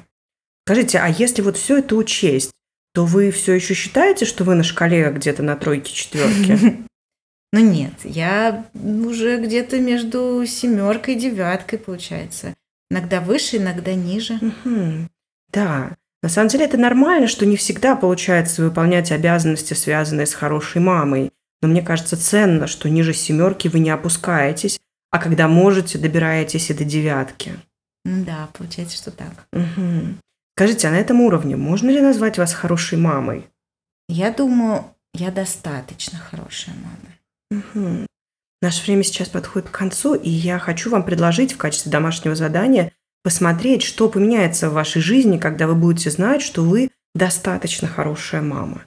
Скажите, 0.64 0.99
а 0.99 1.09
если 1.09 1.42
вот 1.42 1.56
все 1.56 1.78
это 1.78 1.97
учесть, 1.97 2.52
то 2.95 3.04
вы 3.04 3.30
все 3.30 3.54
еще 3.54 3.75
считаете, 3.75 4.25
что 4.25 4.45
вы 4.45 4.54
на 4.54 4.62
шкале 4.62 5.11
где-то 5.11 5.42
на 5.42 5.56
тройке, 5.56 5.92
четверке? 5.92 6.85
Но 7.52 7.61
нет, 7.61 7.95
я 8.04 8.66
уже 8.75 9.38
где-то 9.38 9.80
между 9.80 10.45
семеркой 10.47 11.14
и 11.14 11.18
девяткой, 11.18 11.78
получается. 11.78 12.54
Иногда 12.90 13.21
выше, 13.21 13.56
иногда 13.56 13.95
ниже. 13.95 14.38
Мгм. 14.40 15.09
Да, 15.53 15.97
на 16.23 16.29
самом 16.29 16.49
деле 16.49 16.65
это 16.65 16.76
нормально, 16.76 17.29
что 17.29 17.47
не 17.47 17.57
всегда 17.57 17.95
получается 17.95 18.62
выполнять 18.62 19.12
обязанности, 19.12 19.75
связанные 19.75 20.26
с 20.26 20.35
хорошей 20.35 20.81
мамой. 20.81 21.31
Но 21.62 21.69
мне 21.69 21.83
кажется 21.83 22.17
ценно, 22.17 22.67
что 22.67 22.88
ниже 22.88 23.15
семерки 23.15 23.69
вы 23.69 23.79
не 23.79 23.91
опускаетесь, 23.91 24.81
а 25.11 25.19
когда 25.19 25.49
можете, 25.49 25.99
добираетесь 25.99 26.71
и 26.71 26.75
до 26.75 26.85
девятки. 26.85 27.53
Да, 28.05 28.49
получается, 28.53 28.97
что 28.97 29.11
так. 29.11 29.47
Мгм. 29.53 30.19
Скажите, 30.57 30.88
а 30.88 30.91
на 30.91 30.97
этом 30.97 31.21
уровне 31.21 31.57
можно 31.57 31.91
ли 31.91 32.00
назвать 32.00 32.38
вас 32.38 32.55
хорошей 32.55 32.99
мамой? 32.99 33.47
Я 34.09 34.31
думаю, 34.31 34.85
я 35.15 35.31
достаточно 35.31 36.19
хорошая 36.19 36.75
мама. 36.76 37.62
Мгм. 37.75 38.07
Наше 38.62 38.85
время 38.85 39.03
сейчас 39.03 39.29
подходит 39.29 39.69
к 39.69 39.79
концу, 39.79 40.15
и 40.15 40.31
я 40.31 40.59
хочу 40.59 40.91
вам 40.91 41.05
предложить 41.05 41.53
в 41.53 41.57
качестве 41.57 41.93
домашнего 41.93 42.35
задания 42.35 42.93
посмотреть, 43.26 43.83
что 43.83 44.09
поменяется 44.09 44.71
в 44.71 44.75
вашей 44.75 45.02
жизни, 45.02 45.37
когда 45.37 45.66
вы 45.66 45.75
будете 45.75 46.12
знать, 46.12 46.42
что 46.42 46.62
вы 46.62 46.92
достаточно 47.12 47.88
хорошая 47.88 48.40
мама. 48.40 48.85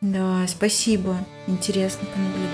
Да, 0.00 0.46
спасибо. 0.46 1.16
Интересно 1.48 2.06
понаблюдать. 2.14 2.52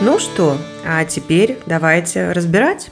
Ну 0.00 0.18
что, 0.18 0.56
а 0.86 1.04
теперь 1.04 1.58
давайте 1.66 2.32
разбирать. 2.32 2.90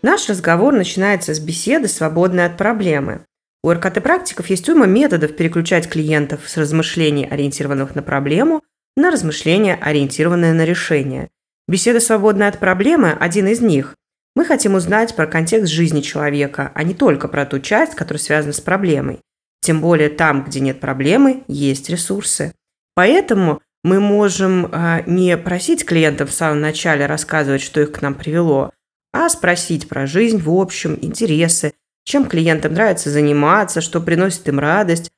Наш 0.00 0.28
разговор 0.28 0.72
начинается 0.72 1.34
с 1.34 1.40
беседы, 1.40 1.88
свободной 1.88 2.46
от 2.46 2.56
проблемы. 2.56 3.22
У 3.66 3.70
РКТ-практиков 3.72 4.48
есть 4.48 4.68
уйма 4.68 4.86
методов 4.86 5.34
переключать 5.34 5.88
клиентов 5.88 6.42
с 6.48 6.56
размышлений, 6.56 7.26
ориентированных 7.26 7.96
на 7.96 8.02
проблему, 8.02 8.62
на 8.96 9.10
размышления, 9.10 9.74
ориентированные 9.74 10.52
на 10.52 10.64
решение. 10.64 11.30
Беседа, 11.66 11.98
свободная 11.98 12.46
от 12.46 12.60
проблемы– 12.60 13.10
один 13.20 13.48
из 13.48 13.60
них. 13.60 13.96
Мы 14.36 14.44
хотим 14.44 14.76
узнать 14.76 15.16
про 15.16 15.26
контекст 15.26 15.72
жизни 15.72 16.00
человека, 16.00 16.70
а 16.76 16.84
не 16.84 16.94
только 16.94 17.26
про 17.26 17.44
ту 17.44 17.58
часть, 17.58 17.96
которая 17.96 18.20
связана 18.20 18.52
с 18.52 18.60
проблемой. 18.60 19.18
Тем 19.62 19.80
более 19.80 20.10
там, 20.10 20.44
где 20.44 20.60
нет 20.60 20.78
проблемы, 20.78 21.42
есть 21.48 21.90
ресурсы. 21.90 22.52
Поэтому 22.94 23.62
мы 23.82 23.98
можем 23.98 24.68
а, 24.70 25.02
не 25.06 25.36
просить 25.36 25.84
клиентов 25.84 26.30
в 26.30 26.34
самом 26.34 26.60
начале 26.60 27.06
рассказывать, 27.06 27.62
что 27.62 27.80
их 27.80 27.90
к 27.90 28.00
нам 28.00 28.14
привело, 28.14 28.70
а 29.12 29.28
спросить 29.28 29.88
про 29.88 30.06
жизнь 30.06 30.40
в 30.40 30.50
общем, 30.50 30.96
интересы, 31.02 31.72
чем 32.06 32.26
клиентам 32.26 32.72
нравится 32.72 33.10
заниматься, 33.10 33.80
что 33.80 34.00
приносит 34.00 34.48
им 34.48 34.60
радость. 34.60 35.10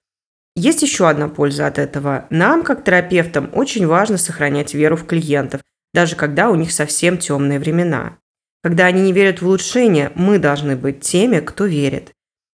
Есть 0.57 0.83
еще 0.83 1.09
одна 1.09 1.28
польза 1.28 1.66
от 1.66 1.78
этого. 1.78 2.26
Нам, 2.30 2.64
как 2.64 2.83
терапевтам, 2.83 3.50
очень 3.52 3.87
важно 3.87 4.16
сохранять 4.16 4.75
веру 4.75 4.97
в 4.97 5.07
клиентов, 5.07 5.61
даже 5.95 6.16
когда 6.16 6.50
у 6.50 6.57
них 6.57 6.73
совсем 6.73 7.18
темные 7.18 7.61
времена. 7.61 8.16
Когда 8.64 8.87
они 8.87 9.02
не 9.02 9.12
верят 9.12 9.40
в 9.40 9.47
улучшение, 9.47 10.11
мы 10.14 10.38
должны 10.38 10.75
быть 10.76 11.00
теми, 11.00 11.40
кто 11.40 11.66
верит. 11.66 12.12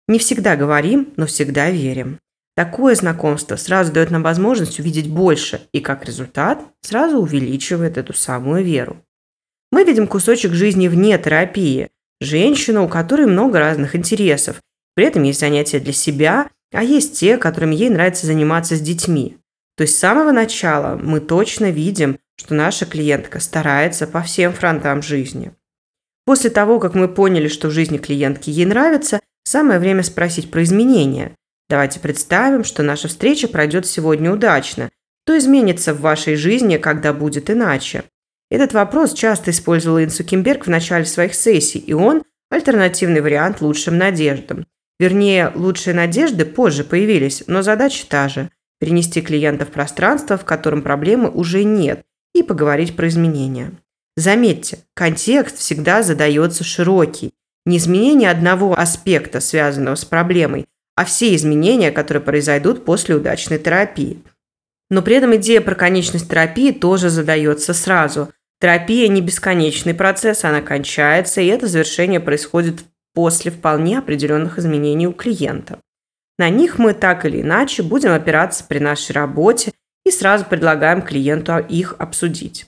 Не 0.08 0.18
всегда 0.18 0.56
говорим, 0.56 1.14
но 1.16 1.26
всегда 1.26 1.70
верим. 1.70 2.18
Такое 2.56 2.94
знакомство 2.94 3.56
сразу 3.56 3.92
дает 3.92 4.10
нам 4.10 4.22
возможность 4.22 4.78
увидеть 4.78 5.08
больше 5.08 5.62
и, 5.72 5.80
как 5.80 6.04
результат, 6.04 6.60
сразу 6.82 7.18
увеличивает 7.18 7.96
эту 7.96 8.12
самую 8.12 8.64
веру. 8.64 8.98
Мы 9.72 9.84
видим 9.84 10.06
кусочек 10.06 10.52
жизни 10.52 10.88
вне 10.88 11.18
терапии, 11.18 11.88
женщину, 12.20 12.84
у 12.84 12.88
которой 12.88 13.26
много 13.26 13.58
разных 13.58 13.96
интересов. 13.96 14.60
При 14.94 15.06
этом 15.06 15.22
есть 15.24 15.40
занятия 15.40 15.80
для 15.80 15.92
себя, 15.92 16.48
а 16.72 16.82
есть 16.82 17.18
те, 17.18 17.36
которыми 17.36 17.74
ей 17.74 17.90
нравится 17.90 18.26
заниматься 18.26 18.76
с 18.76 18.80
детьми. 18.80 19.36
То 19.76 19.82
есть 19.82 19.96
с 19.96 20.00
самого 20.00 20.30
начала 20.30 20.96
мы 20.96 21.20
точно 21.20 21.70
видим, 21.70 22.18
что 22.36 22.54
наша 22.54 22.86
клиентка 22.86 23.40
старается 23.40 24.06
по 24.06 24.22
всем 24.22 24.52
фронтам 24.52 25.02
жизни. 25.02 25.52
После 26.24 26.50
того, 26.50 26.80
как 26.80 26.94
мы 26.94 27.08
поняли, 27.08 27.48
что 27.48 27.68
в 27.68 27.72
жизни 27.72 27.98
клиентки 27.98 28.50
ей 28.50 28.64
нравится, 28.64 29.20
самое 29.44 29.78
время 29.78 30.02
спросить 30.02 30.50
про 30.50 30.62
изменения. 30.62 31.32
Давайте 31.68 32.00
представим, 32.00 32.64
что 32.64 32.82
наша 32.82 33.08
встреча 33.08 33.48
пройдет 33.48 33.86
сегодня 33.86 34.32
удачно. 34.32 34.90
Что 35.24 35.38
изменится 35.38 35.94
в 35.94 36.00
вашей 36.00 36.36
жизни, 36.36 36.76
когда 36.76 37.12
будет 37.12 37.50
иначе? 37.50 38.04
Этот 38.54 38.72
вопрос 38.72 39.14
часто 39.14 39.50
использовал 39.50 39.98
Ин 39.98 40.10
Сукенберг 40.10 40.66
в 40.66 40.70
начале 40.70 41.04
своих 41.06 41.34
сессий, 41.34 41.80
и 41.80 41.92
он– 41.92 42.22
альтернативный 42.50 43.20
вариант 43.20 43.60
лучшим 43.60 43.98
надеждам. 43.98 44.64
Вернее, 45.00 45.50
лучшие 45.56 45.92
надежды 45.92 46.44
позже 46.44 46.84
появились, 46.84 47.42
но 47.48 47.62
задача 47.62 48.06
та 48.08 48.28
же– 48.28 48.50
перенести 48.78 49.22
клиента 49.22 49.66
в 49.66 49.70
пространство, 49.70 50.36
в 50.36 50.44
котором 50.44 50.82
проблемы 50.82 51.30
уже 51.30 51.64
нет, 51.64 52.04
и 52.32 52.44
поговорить 52.44 52.94
про 52.94 53.08
изменения. 53.08 53.72
Заметьте, 54.16 54.78
контекст 54.94 55.58
всегда 55.58 56.04
задается 56.04 56.62
широкий. 56.62 57.32
Не 57.66 57.78
изменение 57.78 58.30
одного 58.30 58.78
аспекта, 58.78 59.40
связанного 59.40 59.96
с 59.96 60.04
проблемой, 60.04 60.66
а 60.94 61.04
все 61.04 61.34
изменения, 61.34 61.90
которые 61.90 62.22
произойдут 62.22 62.84
после 62.84 63.16
удачной 63.16 63.58
терапии. 63.58 64.22
Но 64.90 65.02
при 65.02 65.16
этом 65.16 65.34
идея 65.34 65.60
про 65.60 65.74
конечность 65.74 66.30
терапии 66.30 66.70
тоже 66.70 67.10
задается 67.10 67.74
сразу. 67.74 68.30
Терапия 68.64 69.08
не 69.08 69.20
бесконечный 69.20 69.92
процесс, 69.92 70.42
она 70.42 70.62
кончается, 70.62 71.42
и 71.42 71.48
это 71.48 71.66
завершение 71.66 72.18
происходит 72.18 72.86
после 73.12 73.50
вполне 73.50 73.98
определенных 73.98 74.58
изменений 74.58 75.06
у 75.06 75.12
клиента. 75.12 75.80
На 76.38 76.48
них 76.48 76.78
мы 76.78 76.94
так 76.94 77.26
или 77.26 77.42
иначе 77.42 77.82
будем 77.82 78.12
опираться 78.12 78.64
при 78.64 78.78
нашей 78.78 79.12
работе 79.12 79.72
и 80.06 80.10
сразу 80.10 80.46
предлагаем 80.46 81.02
клиенту 81.02 81.58
их 81.58 81.96
обсудить. 81.98 82.64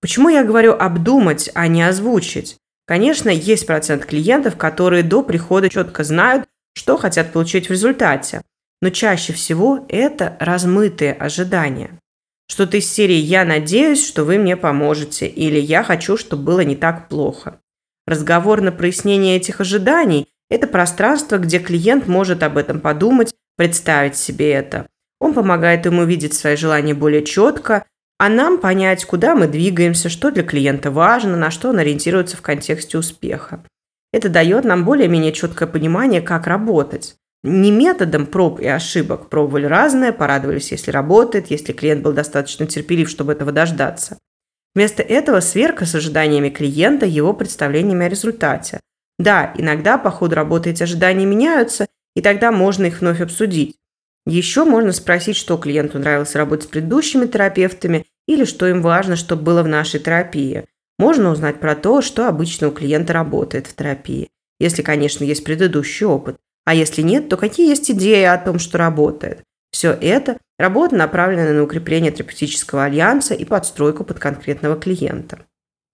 Почему 0.00 0.30
я 0.30 0.44
говорю 0.44 0.72
обдумать, 0.72 1.50
а 1.52 1.66
не 1.66 1.82
озвучить? 1.82 2.56
Конечно, 2.86 3.28
есть 3.28 3.66
процент 3.66 4.06
клиентов, 4.06 4.56
которые 4.56 5.02
до 5.02 5.22
прихода 5.22 5.68
четко 5.68 6.04
знают, 6.04 6.46
что 6.72 6.96
хотят 6.96 7.34
получить 7.34 7.68
в 7.68 7.72
результате, 7.72 8.40
но 8.80 8.88
чаще 8.88 9.34
всего 9.34 9.84
это 9.90 10.38
размытые 10.40 11.12
ожидания. 11.12 11.90
Что-то 12.50 12.78
из 12.78 12.90
серии 12.90 13.16
«Я 13.16 13.44
надеюсь, 13.44 14.06
что 14.06 14.24
вы 14.24 14.38
мне 14.38 14.56
поможете» 14.56 15.26
или 15.26 15.60
«Я 15.60 15.82
хочу, 15.82 16.16
чтобы 16.16 16.44
было 16.44 16.60
не 16.60 16.76
так 16.76 17.08
плохо». 17.08 17.60
Разговор 18.06 18.62
на 18.62 18.72
прояснение 18.72 19.36
этих 19.36 19.60
ожиданий– 19.60 20.26
это 20.50 20.66
пространство, 20.66 21.36
где 21.36 21.58
клиент 21.58 22.08
может 22.08 22.42
об 22.42 22.56
этом 22.56 22.80
подумать, 22.80 23.34
представить 23.56 24.16
себе 24.16 24.52
это. 24.52 24.86
Он 25.20 25.34
помогает 25.34 25.84
ему 25.84 26.04
видеть 26.04 26.32
свои 26.32 26.56
желания 26.56 26.94
более 26.94 27.24
четко, 27.24 27.84
а 28.18 28.28
нам 28.28 28.58
понять, 28.58 29.04
куда 29.04 29.34
мы 29.36 29.46
двигаемся, 29.46 30.08
что 30.08 30.30
для 30.30 30.42
клиента 30.42 30.90
важно, 30.90 31.36
на 31.36 31.50
что 31.50 31.68
он 31.68 31.78
ориентируется 31.78 32.36
в 32.36 32.42
контексте 32.42 32.98
успеха. 32.98 33.62
Это 34.12 34.28
дает 34.28 34.64
нам 34.64 34.84
более-менее 34.84 35.32
четкое 35.32 35.68
понимание, 35.68 36.22
как 36.22 36.46
работать. 36.46 37.16
Не 37.44 37.70
методом 37.70 38.26
проб 38.26 38.60
и 38.60 38.66
ошибок. 38.66 39.28
Пробовали 39.28 39.66
разное, 39.66 40.12
порадовались, 40.12 40.72
если 40.72 40.90
работает, 40.90 41.50
если 41.50 41.72
клиент 41.72 42.02
был 42.02 42.12
достаточно 42.12 42.66
терпелив, 42.66 43.08
чтобы 43.08 43.32
этого 43.32 43.52
дождаться. 43.52 44.18
Вместо 44.74 45.02
этого 45.02 45.40
сверка 45.40 45.86
с 45.86 45.94
ожиданиями 45.94 46.50
клиента, 46.50 47.06
его 47.06 47.32
представлениями 47.32 48.06
о 48.06 48.08
результате. 48.08 48.80
Да, 49.18 49.52
иногда 49.56 49.98
по 49.98 50.10
ходу 50.10 50.36
работы 50.36 50.70
эти 50.70 50.82
ожидания 50.82 51.26
меняются, 51.26 51.86
и 52.14 52.20
тогда 52.20 52.52
можно 52.52 52.86
их 52.86 53.00
вновь 53.00 53.20
обсудить. 53.20 53.76
Еще 54.26 54.64
можно 54.64 54.92
спросить, 54.92 55.36
что 55.36 55.56
клиенту 55.56 55.98
нравилось 55.98 56.34
работать 56.34 56.66
с 56.66 56.68
предыдущими 56.68 57.26
терапевтами 57.26 58.06
или 58.26 58.44
что 58.44 58.66
им 58.66 58.82
важно, 58.82 59.16
чтобы 59.16 59.42
было 59.42 59.62
в 59.62 59.68
нашей 59.68 60.00
терапии. 60.00 60.66
Можно 60.98 61.30
узнать 61.30 61.60
про 61.60 61.74
то, 61.74 62.02
что 62.02 62.28
обычно 62.28 62.68
у 62.68 62.72
клиента 62.72 63.12
работает 63.12 63.66
в 63.66 63.74
терапии, 63.74 64.28
если, 64.60 64.82
конечно, 64.82 65.24
есть 65.24 65.44
предыдущий 65.44 66.04
опыт. 66.04 66.36
А 66.68 66.74
если 66.74 67.00
нет, 67.00 67.30
то 67.30 67.38
какие 67.38 67.66
есть 67.66 67.90
идеи 67.90 68.24
о 68.24 68.36
том, 68.36 68.58
что 68.58 68.76
работает. 68.76 69.40
Все 69.70 69.90
это– 69.90 70.36
работа, 70.58 70.96
направленная 70.96 71.54
на 71.54 71.62
укрепление 71.62 72.12
терапевтического 72.12 72.84
альянса 72.84 73.32
и 73.32 73.46
подстройку 73.46 74.04
под 74.04 74.18
конкретного 74.18 74.76
клиента. 74.76 75.38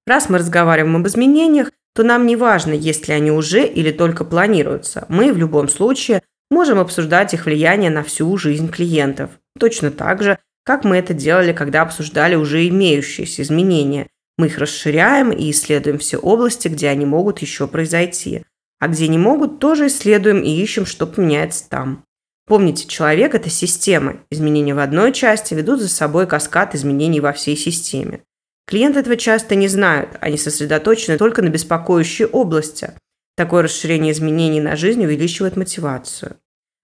Раз 0.05 0.29
мы 0.29 0.39
разговариваем 0.39 0.97
об 0.97 1.07
изменениях, 1.07 1.71
то 1.95 2.03
нам 2.03 2.27
не 2.27 2.35
важно, 2.35 2.73
есть 2.73 3.07
ли 3.07 3.15
они 3.15 3.31
уже 3.31 3.65
или 3.65 3.93
только 3.93 4.25
планируются. 4.25 5.07
Мы 5.09 5.33
в 5.33 5.37
любом 5.37 5.69
случае 5.69 6.23
можем 6.51 6.81
обсуждать 6.81 7.35
их 7.35 7.47
влияние 7.47 7.93
на 7.93 8.03
всю 8.03 8.37
жизнь 8.37 8.69
клиентов. 8.69 9.31
Точно 9.57 9.93
так 9.93 10.25
же, 10.25 10.41
как 10.65 10.83
мы 10.83 10.97
это 10.97 11.15
делали, 11.15 11.53
когда 11.53 11.83
обсуждали 11.83 12.35
уже 12.35 12.67
имеющиеся 12.67 13.43
изменения. 13.43 14.09
Мы 14.39 14.47
их 14.47 14.59
расширяем 14.59 15.31
и 15.31 15.53
исследуем 15.53 15.99
все 15.99 16.17
области, 16.17 16.67
где 16.67 16.89
они 16.89 17.07
могут 17.07 17.39
еще 17.39 17.69
произойти. 17.69 18.43
А 18.85 18.89
где 18.89 19.09
не 19.09 19.17
могут, 19.17 19.61
тоже 19.61 19.87
исследуем 19.87 20.43
и 20.43 20.51
ищем, 20.51 20.85
что 20.85 21.07
поменяется 21.07 21.71
там. 21.71 22.05
Помните, 22.47 22.87
человек– 22.87 23.35
это 23.35 23.49
система. 23.49 24.19
Изменения 24.31 24.75
в 24.75 24.79
одной 24.79 25.15
части 25.15 25.55
ведут 25.55 25.81
за 25.81 25.89
собой 25.89 26.27
каскад 26.27 26.75
изменений 26.75 27.21
во 27.21 27.33
всей 27.33 27.57
системе. 27.57 28.21
Клиенты 28.67 29.01
этого 29.01 29.17
часто 29.17 29.55
не 29.55 29.69
знают, 29.69 30.19
они 30.21 30.37
сосредоточены 30.37 31.17
только 31.17 31.41
на 31.41 31.49
беспокоящей 31.49 32.27
области. 32.27 32.91
Такое 33.39 33.63
расширение 33.63 34.13
изменений 34.13 34.61
на 34.61 34.77
жизнь 34.77 35.03
увеличивает 35.03 35.57
мотивацию. 35.57 36.37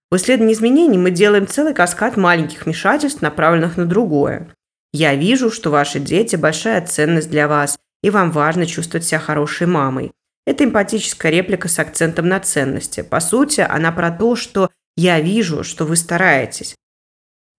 В 0.09 0.15
исследовании 0.15 0.55
изменений 0.55 0.97
мы 0.97 1.11
делаем 1.11 1.45
целый 1.45 1.75
каскад 1.75 2.17
маленьких 2.17 2.65
вмешательств, 2.65 3.21
направленных 3.21 3.77
на 3.77 3.85
другое. 3.85 4.47
Я 4.91 5.13
вижу, 5.13 5.51
что 5.51 5.69
ваши 5.69 5.99
дети– 5.99 6.35
большая 6.35 6.83
ценность 6.83 7.29
для 7.29 7.47
вас, 7.47 7.77
и 8.01 8.09
вам 8.09 8.31
важно 8.31 8.65
чувствовать 8.65 9.05
себя 9.05 9.19
хорошей 9.19 9.67
мамой. 9.67 10.11
Это 10.45 10.63
эмпатическая 10.63 11.31
реплика 11.31 11.67
с 11.67 11.77
акцентом 11.79 12.27
на 12.27 12.39
ценности. 12.39 13.01
По 13.01 13.19
сути, 13.19 13.61
она 13.61 13.91
про 13.91 14.11
то, 14.11 14.35
что 14.35 14.69
«я 14.97 15.19
вижу, 15.19 15.63
что 15.63 15.85
вы 15.85 15.95
стараетесь». 15.95 16.75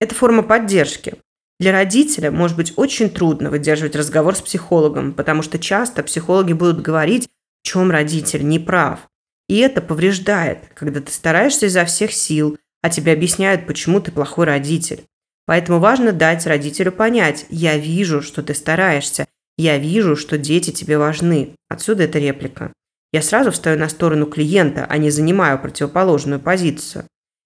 Это 0.00 0.14
форма 0.14 0.42
поддержки. 0.42 1.14
Для 1.60 1.70
родителя 1.70 2.32
может 2.32 2.56
быть 2.56 2.72
очень 2.76 3.08
трудно 3.08 3.50
выдерживать 3.50 3.94
разговор 3.94 4.34
с 4.34 4.40
психологом, 4.40 5.12
потому 5.12 5.42
что 5.42 5.60
часто 5.60 6.02
психологи 6.02 6.52
будут 6.52 6.82
говорить, 6.82 7.28
в 7.62 7.68
чем 7.68 7.92
родитель 7.92 8.44
не 8.44 8.58
прав. 8.58 9.08
И 9.48 9.58
это 9.58 9.80
повреждает, 9.80 10.58
когда 10.74 11.00
ты 11.00 11.12
стараешься 11.12 11.66
изо 11.66 11.84
всех 11.84 12.12
сил, 12.12 12.58
а 12.82 12.90
тебе 12.90 13.12
объясняют, 13.12 13.66
почему 13.66 14.00
ты 14.00 14.10
плохой 14.10 14.46
родитель. 14.46 15.04
Поэтому 15.46 15.78
важно 15.78 16.12
дать 16.12 16.46
родителю 16.46 16.90
понять, 16.90 17.46
я 17.48 17.76
вижу, 17.76 18.22
что 18.22 18.42
ты 18.42 18.54
стараешься, 18.54 19.26
я 19.58 19.78
вижу, 19.78 20.16
что 20.16 20.38
дети 20.38 20.70
тебе 20.70 20.98
важны. 20.98 21.54
Отсюда 21.68 22.04
эта 22.04 22.18
реплика. 22.18 22.72
Я 23.12 23.22
сразу 23.22 23.50
встаю 23.50 23.78
на 23.78 23.88
сторону 23.88 24.26
клиента, 24.26 24.86
а 24.88 24.96
не 24.96 25.10
занимаю 25.10 25.58
противоположную 25.58 26.40
позицию. 26.40 27.04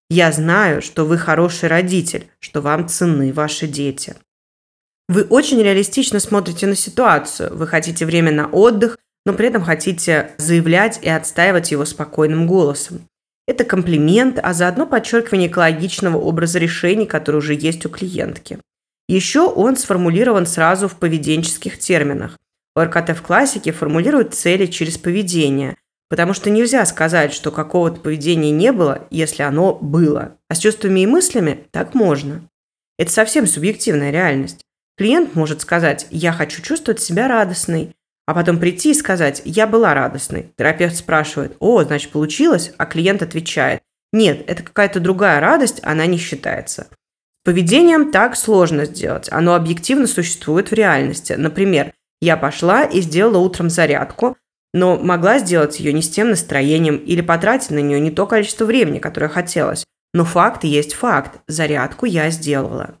Я 0.09 0.31
знаю, 0.31 0.81
что 0.81 1.05
вы 1.05 1.17
хороший 1.17 1.67
родитель, 1.67 2.27
что 2.39 2.61
вам 2.61 2.87
ценны 2.87 3.33
ваши 3.33 3.67
дети. 3.67 4.15
Вы 5.09 5.23
очень 5.23 5.61
реалистично 5.61 6.19
смотрите 6.19 6.67
на 6.67 6.75
ситуацию. 6.75 7.55
Вы 7.55 7.67
хотите 7.67 8.05
время 8.05 8.31
на 8.31 8.47
отдых, 8.47 8.97
но 9.25 9.33
при 9.33 9.47
этом 9.47 9.63
хотите 9.63 10.31
заявлять 10.37 10.99
и 11.01 11.09
отстаивать 11.09 11.71
его 11.71 11.83
спокойным 11.83 12.47
голосом. 12.47 13.01
Это 13.45 13.63
комплимент, 13.63 14.39
а 14.41 14.53
заодно 14.53 14.85
подчеркивание 14.85 15.49
экологичного 15.49 16.17
образа 16.17 16.59
решений, 16.59 17.05
который 17.05 17.37
уже 17.37 17.53
есть 17.53 17.85
у 17.85 17.89
клиентки. 17.89 18.59
Еще 19.07 19.41
он 19.41 19.77
сформулирован 19.77 20.45
сразу 20.45 20.87
в 20.87 20.97
поведенческих 20.97 21.79
терминах. 21.79 22.37
У 22.75 22.81
РКТ 22.81 23.17
в 23.17 23.21
классике 23.21 23.71
формулируют 23.71 24.33
цели 24.33 24.65
через 24.65 24.97
поведение, 24.97 25.77
потому 26.09 26.33
что 26.33 26.49
нельзя 26.49 26.85
сказать, 26.85 27.33
что 27.33 27.51
какого-то 27.51 28.01
поведения 28.01 28.51
не 28.51 28.71
было, 28.71 29.07
если 29.09 29.43
оно 29.43 29.73
было. 29.73 30.35
А 30.49 30.55
с 30.55 30.59
чувствами 30.59 31.01
и 31.01 31.07
мыслями 31.07 31.65
так 31.71 31.93
можно. 31.93 32.47
Это 32.99 33.11
совсем 33.11 33.47
субъективная 33.47 34.11
реальность. 34.11 34.65
Клиент 34.97 35.35
может 35.35 35.61
сказать 35.61 36.07
«я 36.09 36.33
хочу 36.33 36.61
чувствовать 36.61 36.99
себя 36.99 37.27
радостной», 37.27 37.95
а 38.25 38.33
потом 38.33 38.59
прийти 38.59 38.91
и 38.91 38.95
сказать 38.95 39.41
«я 39.45 39.67
была 39.67 39.93
радостной». 39.93 40.51
Терапевт 40.57 40.95
спрашивает 40.95 41.55
«О, 41.59 41.83
значит, 41.83 42.11
получилось?» 42.11 42.73
А 42.77 42.85
клиент 42.85 43.21
отвечает 43.21 43.81
«Нет, 44.11 44.43
это 44.47 44.63
какая-то 44.63 44.99
другая 44.99 45.39
радость, 45.39 45.79
она 45.83 46.05
не 46.07 46.17
считается». 46.17 46.87
Поведением 47.47 48.11
так 48.11 48.35
сложно 48.35 48.83
сделать. 48.83 49.29
Оно 49.31 49.55
объективно 49.55 50.05
существует 50.05 50.69
в 50.69 50.73
реальности. 50.73 51.31
Например, 51.31 51.93
я 52.19 52.35
пошла 52.35 52.83
и 52.83 52.99
сделала 52.99 53.37
утром 53.37 53.69
зарядку, 53.69 54.35
но 54.73 54.97
могла 54.97 55.39
сделать 55.39 55.79
ее 55.79 55.93
не 55.93 56.01
с 56.01 56.09
тем 56.09 56.31
настроением 56.31 56.97
или 56.97 57.21
потратить 57.21 57.69
на 57.69 57.77
нее 57.77 58.01
не 58.01 58.11
то 58.11 58.27
количество 58.27 58.65
времени, 58.65 58.99
которое 58.99 59.29
хотелось. 59.29 59.85
Но 60.13 60.25
факт 60.25 60.65
есть 60.65 60.93
факт. 60.93 61.39
Зарядку 61.47 62.05
я 62.05 62.29
сделала. 62.31 62.99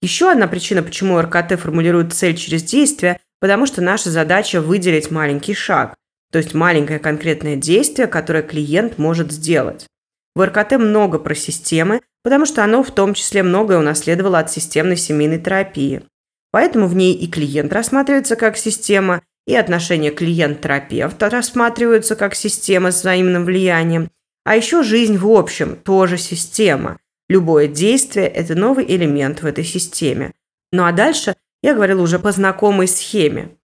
Еще 0.00 0.30
одна 0.30 0.46
причина, 0.46 0.82
почему 0.82 1.20
РКТ 1.20 1.60
формулирует 1.60 2.14
цель 2.14 2.36
через 2.36 2.62
действие, 2.62 3.20
потому 3.38 3.66
что 3.66 3.82
наша 3.82 4.08
задача 4.08 4.62
выделить 4.62 5.10
маленький 5.10 5.52
шаг, 5.52 5.94
то 6.32 6.38
есть 6.38 6.54
маленькое 6.54 6.98
конкретное 6.98 7.56
действие, 7.56 8.08
которое 8.08 8.44
клиент 8.44 8.96
может 8.96 9.30
сделать. 9.30 9.88
В 10.34 10.44
РКТ 10.44 10.72
много 10.72 11.18
про 11.18 11.34
системы, 11.34 12.00
потому 12.22 12.46
что 12.46 12.64
оно 12.64 12.82
в 12.82 12.90
том 12.90 13.14
числе 13.14 13.42
многое 13.42 13.78
унаследовало 13.78 14.38
от 14.38 14.50
системной 14.50 14.96
семейной 14.96 15.38
терапии. 15.38 16.02
Поэтому 16.50 16.86
в 16.86 16.94
ней 16.94 17.14
и 17.14 17.28
клиент 17.28 17.72
рассматривается 17.72 18.36
как 18.36 18.56
система, 18.56 19.22
и 19.46 19.56
отношения 19.56 20.10
клиент-терапевта 20.10 21.28
рассматриваются 21.28 22.14
как 22.14 22.34
система 22.34 22.92
с 22.92 23.00
взаимным 23.00 23.44
влиянием, 23.44 24.10
а 24.44 24.56
еще 24.56 24.82
жизнь 24.82 25.18
в 25.18 25.28
общем 25.28 25.76
тоже 25.76 26.18
система. 26.18 26.98
Любое 27.28 27.66
действие– 27.66 28.26
это 28.28 28.54
новый 28.54 28.84
элемент 28.84 29.42
в 29.42 29.46
этой 29.46 29.64
системе. 29.64 30.32
Ну 30.72 30.84
а 30.84 30.92
дальше 30.92 31.34
я 31.62 31.74
говорила 31.74 32.02
уже 32.02 32.18
по 32.18 32.32
знакомой 32.32 32.88
схеме. 32.88 33.56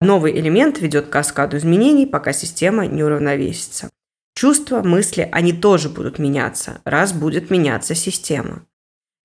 Новый 0.00 0.38
элемент 0.38 0.80
ведет 0.80 1.06
к 1.06 1.10
каскаду 1.10 1.56
изменений, 1.56 2.06
пока 2.06 2.32
система 2.32 2.86
не 2.86 3.02
уравновесится. 3.04 3.90
Чувства, 4.34 4.82
мысли, 4.82 5.28
они 5.30 5.52
тоже 5.52 5.88
будут 5.88 6.18
меняться, 6.18 6.80
раз 6.84 7.12
будет 7.12 7.50
меняться 7.50 7.94
система. 7.94 8.66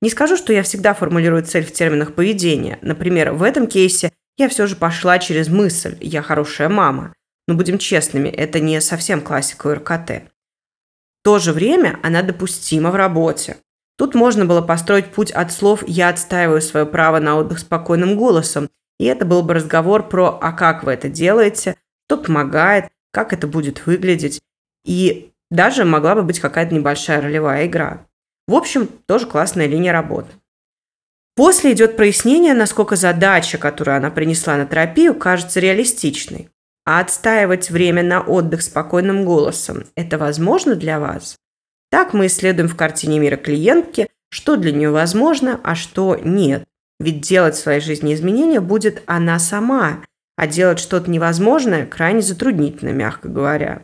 Не 0.02 0.10
скажу, 0.10 0.38
что 0.38 0.54
я 0.54 0.63
всегда 0.63 0.93
формулирую 0.93 1.43
цель 1.43 1.65
в 1.65 1.74
терминах 1.74 2.13
поведения. 2.13 2.78
Например, 2.82 3.32
в 3.32 3.41
этом 3.41 3.67
кейсе 3.67 4.12
я 4.38 4.48
все 4.50 4.67
же 4.67 4.76
пошла 4.76 5.17
через 5.17 5.48
мысль 5.48 5.98
«я 6.02 6.22
хорошая 6.22 6.70
мама». 6.70 7.13
Но 7.48 7.56
будем 7.56 7.78
честными, 7.78 8.28
это 8.30 8.60
не 8.60 8.80
совсем 8.82 9.22
классика 9.22 9.74
РКТ. 9.74 10.30
то 11.24 11.39
же 11.39 11.54
время 11.54 11.98
она 12.04 12.22
допустима 12.22 12.91
в 12.91 12.96
работе. 12.96 13.58
Тут 13.98 14.13
можно 14.13 14.46
было 14.46 14.62
построить 14.62 15.08
путь 15.08 15.32
от 15.32 15.52
слов 15.52 15.84
«я 15.88 16.10
отстаиваю 16.10 16.62
свое 16.62 16.86
право 16.86 17.20
на 17.20 17.38
отдых 17.38 17.60
спокойным 17.60 18.15
голосом», 18.17 18.70
и 19.00 19.06
это 19.06 19.26
был 19.26 19.41
бы 19.43 19.56
разговор 19.56 20.08
про 20.08 20.38
«а 20.41 20.52
как 20.52 20.84
вы 20.84 20.91
это 20.91 21.10
делаете?», 21.10 21.76
что 22.08 22.17
помогает, 22.17 22.89
как 23.12 23.34
это 23.34 23.48
будет 23.48 23.86
выглядеть, 23.86 24.39
и 24.88 25.34
даже 25.52 25.86
могла 25.86 26.15
бы 26.15 26.23
быть 26.23 26.39
какая-то 26.39 26.73
небольшая 26.73 27.21
ролевая 27.21 27.67
игра. 27.67 28.08
В 28.47 28.56
общем, 28.56 28.88
тоже 29.06 29.28
классная 29.28 29.67
линия 29.67 29.91
работы. 29.91 30.30
После 31.36 31.73
идет 31.73 31.97
прояснение, 31.97 32.56
насколько 32.56 32.95
задача, 32.95 33.60
которую 33.60 33.97
она 33.97 34.10
принесла 34.10 34.56
на 34.56 34.65
терапию, 34.65 35.13
кажется 35.13 35.60
реалистичной. 35.60 36.50
А 36.86 37.02
отстаивать 37.02 37.69
время 37.69 38.02
на 38.02 38.21
отдых 38.21 38.62
спокойным 38.62 39.26
голосом– 39.26 39.84
это 39.95 40.17
возможно 40.17 40.73
для 40.73 41.00
вас? 41.00 41.36
Так 41.91 42.13
мы 42.13 42.28
исследуем 42.28 42.69
в 42.69 42.78
картине 42.78 43.19
мира 43.19 43.36
клиентки, 43.36 44.08
что 44.30 44.56
для 44.56 44.71
нее 44.71 44.89
возможно, 44.89 45.60
а 45.63 45.76
что 45.76 46.15
нет. 46.15 46.63
Ведь 47.00 47.21
делать 47.21 47.56
в 47.56 47.60
своей 47.60 47.82
жизни 47.82 48.13
изменения 48.13 48.62
будет 48.62 49.04
она 49.06 49.38
сама, 49.38 50.04
а 50.38 50.47
делать 50.47 50.80
что-то 50.80 51.12
невозможное 51.12 51.86
крайне 51.86 52.21
затруднительно, 52.21 52.89
мягко 52.89 53.28
говоря. 53.28 53.84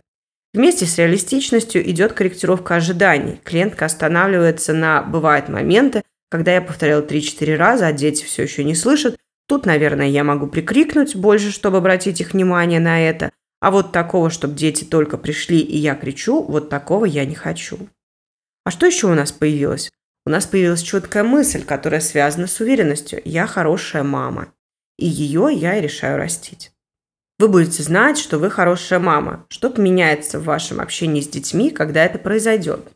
Вместе 0.53 0.85
с 0.85 0.97
реалистичностью 0.99 1.89
идет 1.89 2.13
корректировка 2.13 2.75
ожиданий. 2.75 3.41
Клиентка 3.43 3.85
останавливается 3.85 4.73
на 4.73 5.01
«бывают 5.01 5.49
моменты», 5.49 6.03
когда 6.29 6.53
я 6.53 6.61
повторяла 6.61 7.01
3-4 7.01 7.55
раза, 7.55 7.87
а 7.87 7.93
дети 7.93 8.23
все 8.23 8.43
еще 8.43 8.63
не 8.63 8.75
слышат. 8.75 9.17
Тут, 9.47 9.65
наверное, 9.65 10.07
я 10.07 10.23
могу 10.23 10.47
прикрикнуть 10.47 11.15
больше, 11.15 11.51
чтобы 11.51 11.77
обратить 11.77 12.21
их 12.21 12.33
внимание 12.33 12.79
на 12.79 13.01
это. 13.01 13.31
А 13.61 13.71
вот 13.71 13.91
такого, 13.91 14.29
чтобы 14.29 14.55
дети 14.55 14.83
только 14.83 15.17
пришли 15.17 15.59
и 15.59 15.77
я 15.77 15.95
кричу, 15.95 16.43
вот 16.43 16.69
такого 16.69 17.05
я 17.05 17.25
не 17.25 17.35
хочу. 17.35 17.87
А 18.65 18.71
что 18.71 18.85
еще 18.85 19.07
у 19.07 19.15
нас 19.15 19.31
появилось? 19.31 19.91
У 20.25 20.29
нас 20.29 20.45
появилась 20.45 20.81
четкая 20.81 21.23
мысль, 21.23 21.63
которая 21.63 22.01
связана 22.01 22.47
с 22.47 22.59
уверенностью. 22.59 23.21
Я 23.25 23.47
хорошая 23.47 24.03
мама. 24.03 24.49
И 24.97 25.07
ее 25.07 25.49
я 25.51 25.77
и 25.77 25.81
решаю 25.81 26.17
растить. 26.17 26.72
Вы 27.39 27.47
будете 27.47 27.83
знать, 27.83 28.17
что 28.17 28.37
вы 28.37 28.49
хорошая 28.49 28.99
мама. 28.99 29.45
Что 29.49 29.69
поменяется 29.69 30.39
в 30.39 30.45
вашем 30.45 30.79
общении 30.79 31.21
с 31.21 31.27
детьми, 31.27 31.71
когда 31.71 32.05
это 32.05 32.19
произойдет? 32.19 32.87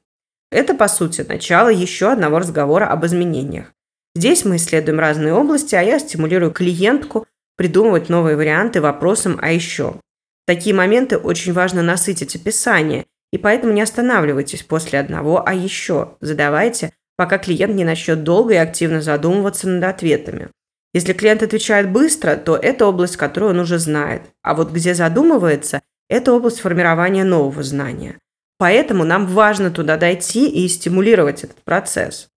Это, 0.51 0.73
по 0.73 0.87
сути, 0.87 1.25
начало 1.27 1.69
еще 1.69 2.11
одного 2.11 2.39
разговора 2.39 2.85
об 2.85 3.05
изменениях. 3.05 3.73
Здесь 4.15 4.45
мы 4.45 4.55
исследуем 4.55 4.99
разные 4.99 5.33
области, 5.33 5.75
а 5.75 5.81
я 5.81 5.99
стимулирую 5.99 6.51
клиентку 6.51 7.25
придумывать 7.57 8.09
новые 8.09 8.37
варианты 8.37 8.79
вопросом 8.79 9.37
«а 9.41 9.51
еще?». 9.51 9.93
В 9.93 10.47
такие 10.47 10.73
моменты 10.73 11.17
очень 11.17 11.51
важно 11.51 11.81
насытить 11.81 12.35
описание, 12.35 13.05
и 13.33 13.37
поэтому 13.37 13.73
не 13.73 13.81
останавливайтесь 13.81 14.63
после 14.63 14.99
одного 14.99 15.45
«а 15.45 15.53
еще?». 15.53 16.15
Задавайте, 16.21 16.93
пока 17.17 17.37
клиент 17.37 17.75
не 17.75 17.83
начнет 17.83 18.23
долго 18.23 18.53
и 18.53 18.57
активно 18.57 19.01
задумываться 19.01 19.67
над 19.67 19.83
ответами. 19.83 20.49
Если 20.93 21.13
клиент 21.13 21.43
отвечает 21.43 21.91
быстро, 21.91 22.35
то 22.35 22.55
это 22.55 22.85
область, 22.87 23.17
которую 23.17 23.51
он 23.51 23.59
уже 23.59 23.77
знает. 23.77 24.23
А 24.41 24.55
вот 24.55 24.71
где 24.71 24.93
задумывается, 24.93 25.81
это 26.09 26.33
область 26.33 26.59
формирования 26.59 27.23
нового 27.23 27.61
знания. 27.63 28.17
Поэтому 28.57 29.03
нам 29.03 29.27
важно 29.27 29.69
туда 29.69 29.97
дойти 29.97 30.49
и 30.49 30.67
стимулировать 30.67 31.43
этот 31.43 31.63
процесс. 31.63 32.29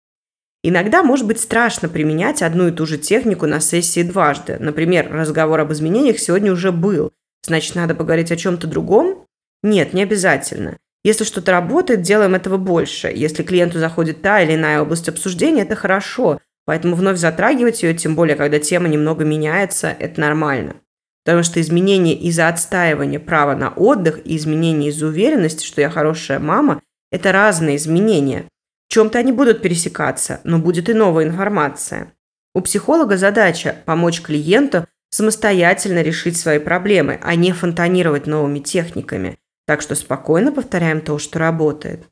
Иногда 0.63 1.03
может 1.03 1.27
быть 1.27 1.41
страшно 1.41 1.89
применять 1.89 2.43
одну 2.43 2.69
и 2.69 2.73
ту 2.73 2.85
же 2.85 2.99
технику 2.99 3.47
на 3.47 3.61
сессии 3.61 4.03
дважды. 4.03 4.59
Например, 4.61 5.11
разговор 5.11 5.61
об 5.61 5.73
изменениях 5.73 6.19
сегодня 6.19 6.53
уже 6.53 6.71
был. 6.71 7.13
Значит, 7.47 7.75
надо 7.75 7.95
поговорить 7.95 8.31
о 8.31 8.37
чем-то 8.37 8.67
другом? 8.67 9.25
Нет, 9.63 9.95
не 9.95 10.03
обязательно. 10.03 10.77
Если 11.03 11.25
что-то 11.25 11.53
работает, 11.53 12.03
делаем 12.03 12.35
этого 12.35 12.59
больше. 12.59 13.09
Если 13.09 13.43
клиенту 13.43 13.79
заходит 13.79 14.21
та 14.21 14.43
или 14.43 14.55
иная 14.55 14.83
область 14.83 15.09
обсуждения, 15.09 15.63
это 15.63 15.77
хорошо. 15.77 16.41
Поэтому 16.65 16.97
вновь 16.97 17.19
затрагивать 17.19 17.83
ее, 17.83 17.95
тем 17.95 18.15
более, 18.15 18.37
когда 18.37 18.59
тема 18.59 18.89
немного 18.89 19.25
меняется, 19.25 19.95
это 19.99 20.21
нормально. 20.21 20.77
Потому 21.25 21.43
что 21.43 21.61
изменения 21.61 22.15
из-за 22.15 22.49
отстаивания 22.49 23.21
права 23.21 23.55
на 23.55 23.71
отдых 23.71 24.21
и 24.25 24.37
изменения 24.37 24.89
из-за 24.89 25.07
уверенности, 25.07 25.65
что 25.65 25.81
я 25.81 25.91
хорошая 25.91 26.39
мама, 26.39 26.81
это 27.11 27.33
разные 27.33 27.77
изменения. 27.77 28.47
В 28.89 28.93
чем-то 28.93 29.19
они 29.19 29.33
будут 29.33 29.63
пересекаться, 29.63 30.41
но 30.45 30.59
будет 30.59 30.89
и 30.89 30.95
новая 30.95 31.25
информация. 31.25 32.13
У 32.55 32.61
психолога 32.61 33.17
задача 33.17 33.77
помочь 33.85 34.21
клиенту 34.21 34.87
самостоятельно 35.11 36.03
решить 36.03 36.37
свои 36.37 36.59
проблемы, 36.59 37.21
а 37.23 37.35
не 37.35 37.53
фонтанировать 37.53 38.27
новыми 38.27 38.61
техниками. 38.61 39.39
Так 39.67 39.83
что 39.83 39.95
спокойно 39.95 40.53
повторяем 40.53 41.01
то, 41.01 41.19
что 41.19 41.39
работает. 41.39 42.09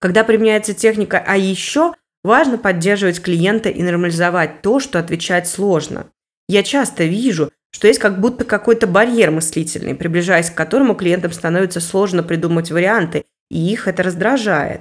Когда 0.00 0.24
применяется 0.24 0.74
техника 0.74 1.22
«а 1.24 1.36
еще», 1.36 1.94
Важно 2.26 2.58
поддерживать 2.58 3.22
клиента 3.22 3.68
и 3.68 3.84
нормализовать 3.84 4.60
то, 4.60 4.80
что 4.80 4.98
отвечать 4.98 5.46
сложно. 5.46 6.08
Я 6.48 6.64
часто 6.64 7.04
вижу, 7.04 7.52
что 7.70 7.86
есть 7.86 8.00
как 8.00 8.20
будто 8.20 8.44
какой-то 8.44 8.88
барьер 8.88 9.30
мыслительный, 9.30 9.94
приближаясь 9.94 10.50
к 10.50 10.54
которому 10.56 10.96
клиентам 10.96 11.30
становится 11.30 11.80
сложно 11.80 12.24
придумать 12.24 12.72
варианты, 12.72 13.26
и 13.48 13.72
их 13.72 13.86
это 13.86 14.02
раздражает. 14.02 14.80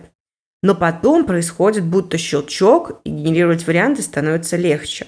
Но 0.63 0.73
потом 0.73 1.23
происходит 1.23 1.83
будто 1.83 2.17
щелчок, 2.17 2.99
и 3.03 3.11
генерировать 3.11 3.67
варианты 3.67 4.01
становится 4.01 4.57
легче. 4.57 5.05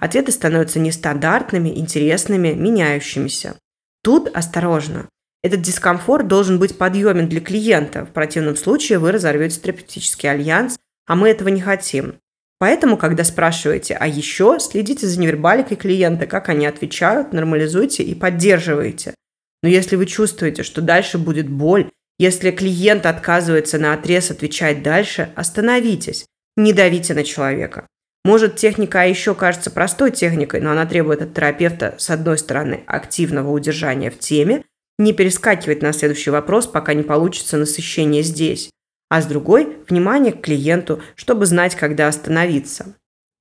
Ответы 0.00 0.32
становятся 0.32 0.80
нестандартными, 0.80 1.68
интересными, 1.68 2.52
меняющимися. 2.52 3.54
Тут 4.02 4.28
осторожно. 4.36 5.08
Этот 5.44 5.62
дискомфорт 5.62 6.26
должен 6.26 6.58
быть 6.58 6.78
подъемен 6.78 7.28
для 7.28 7.40
клиента. 7.40 8.04
В 8.04 8.10
противном 8.10 8.56
случае 8.56 8.98
вы 8.98 9.12
разорвете 9.12 9.60
терапевтический 9.60 10.28
альянс 10.28 10.76
а 11.06 11.14
мы 11.14 11.30
этого 11.30 11.48
не 11.48 11.60
хотим. 11.60 12.16
Поэтому, 12.58 12.96
когда 12.96 13.22
спрашиваете 13.22 13.94
«а 13.94 14.06
еще?», 14.06 14.58
следите 14.60 15.06
за 15.06 15.20
невербаликой 15.20 15.76
клиента, 15.76 16.26
как 16.26 16.48
они 16.48 16.66
отвечают, 16.66 17.32
нормализуйте 17.32 18.02
и 18.02 18.14
поддерживайте. 18.14 19.14
Но 19.62 19.68
если 19.68 19.96
вы 19.96 20.06
чувствуете, 20.06 20.62
что 20.62 20.80
дальше 20.80 21.18
будет 21.18 21.48
боль, 21.48 21.90
если 22.18 22.50
клиент 22.50 23.04
отказывается 23.04 23.78
на 23.78 23.92
отрез 23.92 24.30
отвечать 24.30 24.82
дальше, 24.82 25.30
остановитесь, 25.36 26.24
не 26.56 26.72
давите 26.72 27.12
на 27.12 27.24
человека. 27.24 27.86
Может, 28.24 28.56
техника 28.56 29.02
«а 29.02 29.04
еще» 29.04 29.34
кажется 29.34 29.70
простой 29.70 30.10
техникой, 30.10 30.60
но 30.60 30.70
она 30.70 30.86
требует 30.86 31.20
от 31.20 31.34
терапевта, 31.34 31.94
с 31.98 32.08
одной 32.08 32.38
стороны, 32.38 32.82
активного 32.86 33.50
удержания 33.50 34.10
в 34.10 34.18
теме, 34.18 34.64
не 34.98 35.12
перескакивать 35.12 35.82
на 35.82 35.92
следующий 35.92 36.30
вопрос, 36.30 36.66
пока 36.66 36.94
не 36.94 37.02
получится 37.02 37.58
насыщение 37.58 38.22
здесь 38.22 38.70
а 39.08 39.20
с 39.20 39.26
другой– 39.26 39.78
внимание 39.88 40.32
к 40.32 40.42
клиенту, 40.42 41.02
чтобы 41.14 41.46
знать, 41.46 41.74
когда 41.74 42.08
остановиться. 42.08 42.94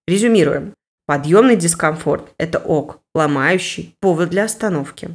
Резюмируем. 0.08 0.73
Подъемный 1.08 1.56
дискомфорт– 1.56 2.32
это 2.38 2.60
ок, 2.60 2.99
ломающий 3.13 3.95
повод 3.99 4.30
для 4.30 4.45
остановки. 4.45 5.10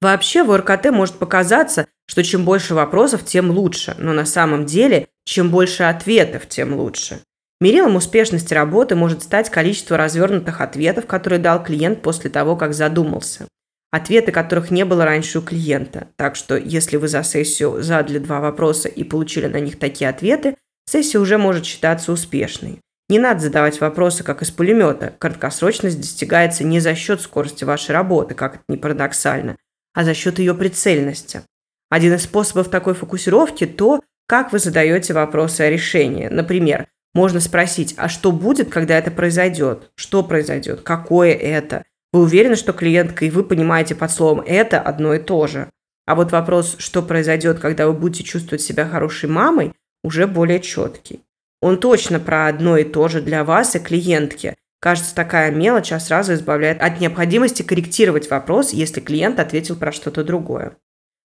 Вообще 0.00 0.42
в 0.42 0.56
РКТ 0.56 0.90
может 0.90 1.16
показаться, 1.16 1.86
что 2.06 2.22
чем 2.22 2.44
больше 2.44 2.74
вопросов, 2.74 3.24
тем 3.24 3.50
лучше, 3.50 3.94
но 3.98 4.12
на 4.12 4.24
самом 4.24 4.66
деле, 4.66 5.08
чем 5.24 5.50
больше 5.50 5.84
ответов, 5.84 6.48
тем 6.48 6.74
лучше. 6.74 7.20
Мерилом 7.60 7.96
успешности 7.96 8.54
работы 8.54 8.96
может 8.96 9.22
стать 9.22 9.50
количество 9.50 9.96
развернутых 9.96 10.60
ответов, 10.60 11.06
которые 11.06 11.38
дал 11.38 11.62
клиент 11.62 12.02
после 12.02 12.30
того, 12.30 12.56
как 12.56 12.72
задумался 12.72 13.46
ответы 13.90 14.32
которых 14.32 14.70
не 14.70 14.84
было 14.84 15.04
раньше 15.04 15.38
у 15.38 15.42
клиента. 15.42 16.08
Так 16.16 16.36
что, 16.36 16.56
если 16.56 16.96
вы 16.96 17.08
за 17.08 17.22
сессию 17.22 17.82
задали 17.82 18.18
два 18.18 18.40
вопроса 18.40 18.88
и 18.88 19.04
получили 19.04 19.46
на 19.46 19.60
них 19.60 19.78
такие 19.78 20.08
ответы, 20.08 20.56
сессия 20.86 21.18
уже 21.18 21.38
может 21.38 21.64
считаться 21.64 22.12
успешной. 22.12 22.80
Не 23.08 23.18
надо 23.18 23.40
задавать 23.40 23.80
вопросы, 23.80 24.22
как 24.22 24.40
из 24.40 24.52
пулемета. 24.52 25.14
Краткосрочность 25.18 26.00
достигается 26.00 26.62
не 26.62 26.78
за 26.78 26.94
счет 26.94 27.20
скорости 27.20 27.64
вашей 27.64 27.90
работы, 27.90 28.34
как 28.34 28.56
это 28.56 28.64
не 28.68 28.76
парадоксально, 28.76 29.56
а 29.94 30.04
за 30.04 30.14
счет 30.14 30.38
ее 30.38 30.54
прицельности. 30.54 31.42
Один 31.90 32.14
из 32.14 32.22
способов 32.22 32.68
такой 32.68 32.94
фокусировки– 32.94 33.66
то, 33.66 34.00
как 34.28 34.52
вы 34.52 34.60
задаете 34.60 35.12
вопросы 35.12 35.62
о 35.62 35.70
решении. 35.70 36.28
Например, 36.28 36.86
можно 37.12 37.40
спросить, 37.40 37.94
а 37.96 38.08
что 38.08 38.30
будет, 38.30 38.70
когда 38.70 38.96
это 38.96 39.10
произойдет? 39.10 39.90
Что 39.96 40.22
произойдет? 40.22 40.82
Какое 40.82 41.32
это? 41.32 41.82
Вы 42.12 42.22
уверены, 42.22 42.56
что 42.56 42.72
клиентка 42.72 43.24
и 43.24 43.30
вы 43.30 43.44
понимаете 43.44 43.94
под 43.94 44.10
словом 44.10 44.42
«это» 44.46 44.80
одно 44.80 45.14
и 45.14 45.18
то 45.18 45.46
же. 45.46 45.70
А 46.06 46.14
вот 46.14 46.32
вопрос, 46.32 46.76
что 46.78 47.02
произойдет, 47.02 47.60
когда 47.60 47.86
вы 47.86 47.92
будете 47.92 48.24
чувствовать 48.24 48.62
себя 48.62 48.84
хорошей 48.84 49.28
мамой, 49.28 49.72
уже 50.02 50.26
более 50.26 50.60
четкий. 50.60 51.20
Он 51.60 51.78
точно 51.78 52.18
про 52.18 52.46
одно 52.46 52.76
и 52.76 52.84
то 52.84 53.08
же 53.08 53.20
для 53.20 53.44
вас 53.44 53.76
и 53.76 53.78
клиентки. 53.78 54.56
Кажется, 54.80 55.14
такая 55.14 55.50
мелочь 55.50 55.92
а 55.92 56.00
сразу 56.00 56.32
избавляет 56.32 56.80
от 56.80 57.00
необходимости 57.00 57.62
корректировать 57.62 58.30
вопрос, 58.30 58.72
если 58.72 59.00
клиент 59.00 59.38
ответил 59.38 59.76
про 59.76 59.92
что-то 59.92 60.24
другое. 60.24 60.76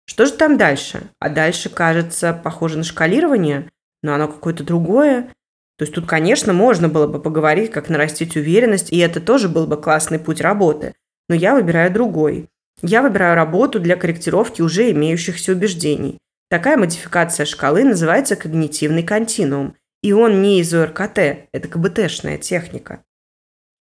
Что 0.05 0.25
же 0.25 0.33
там 0.33 0.57
дальше? 0.57 1.03
А 1.19 1.29
дальше, 1.29 1.69
кажется, 1.69 2.33
похоже 2.33 2.79
на 2.79 2.83
шкалирование, 2.83 3.69
но 4.01 4.15
оно 4.15 4.27
какое-то 4.27 4.63
другое. 4.63 5.29
То 5.77 5.83
есть 5.83 5.93
тут, 5.93 6.05
конечно, 6.05 6.53
можно 6.53 6.87
было 6.87 7.07
бы 7.07 7.19
поговорить, 7.19 7.71
как 7.71 7.89
нарастить 7.89 8.35
уверенность, 8.35 8.91
и 8.91 8.97
это 8.99 9.19
тоже 9.19 9.49
был 9.49 9.65
бы 9.65 9.77
классный 9.77 10.19
путь 10.19 10.41
работы. 10.41 10.93
Но 11.29 11.35
я 11.35 11.55
выбираю 11.55 11.91
другой. 11.91 12.49
Я 12.81 13.01
выбираю 13.01 13.35
работу 13.35 13.79
для 13.79 13.95
корректировки 13.95 14.61
уже 14.61 14.91
имеющихся 14.91 15.53
убеждений. 15.53 16.19
Такая 16.49 16.77
модификация 16.77 17.45
шкалы 17.45 17.83
называется 17.83 18.35
когнитивный 18.35 19.03
континуум, 19.03 19.75
и 20.03 20.11
он 20.11 20.41
не 20.41 20.59
из 20.59 20.73
ОРКТ, 20.73 21.47
это 21.51 21.67
КБТшная 21.67 22.37
техника. 22.37 23.03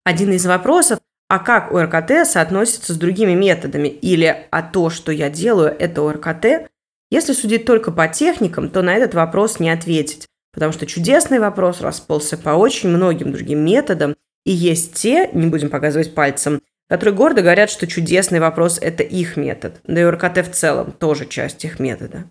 Один 0.03 0.31
из 0.31 0.45
вопросов, 0.45 0.99
а 1.27 1.39
как 1.39 1.71
ОРКТ 1.71 2.27
соотносится 2.27 2.93
с 2.93 2.97
другими 2.97 3.33
методами, 3.33 3.87
или 3.87 4.47
а 4.49 4.63
то, 4.63 4.89
что 4.89 5.11
я 5.11 5.29
делаю, 5.29 5.75
это 5.77 6.01
ОРКТ, 6.01 6.71
если 7.11 7.33
судить 7.33 7.65
только 7.65 7.91
по 7.91 8.07
техникам, 8.07 8.69
то 8.69 8.81
на 8.81 8.95
этот 8.95 9.13
вопрос 9.13 9.59
не 9.59 9.69
ответить, 9.69 10.27
потому 10.55 10.71
что 10.73 10.87
чудесный 10.87 11.37
вопрос 11.37 11.81
расползся 11.81 12.37
по 12.37 12.51
очень 12.51 12.89
многим 12.89 13.31
другим 13.31 13.63
методам, 13.63 14.15
и 14.45 14.51
есть 14.51 14.93
те, 14.93 15.29
не 15.33 15.47
будем 15.47 15.69
показывать 15.69 16.15
пальцем, 16.15 16.61
которые 16.89 17.15
гордо 17.15 17.41
говорят, 17.41 17.69
что 17.69 17.85
чудесный 17.85 18.39
вопрос– 18.39 18.79
это 18.81 19.03
их 19.03 19.37
метод, 19.37 19.81
да 19.85 20.01
и 20.01 20.03
ОРКТ 20.03 20.47
в 20.47 20.51
целом 20.51 20.91
тоже 20.91 21.27
часть 21.27 21.65
их 21.65 21.79
метода. 21.79 22.25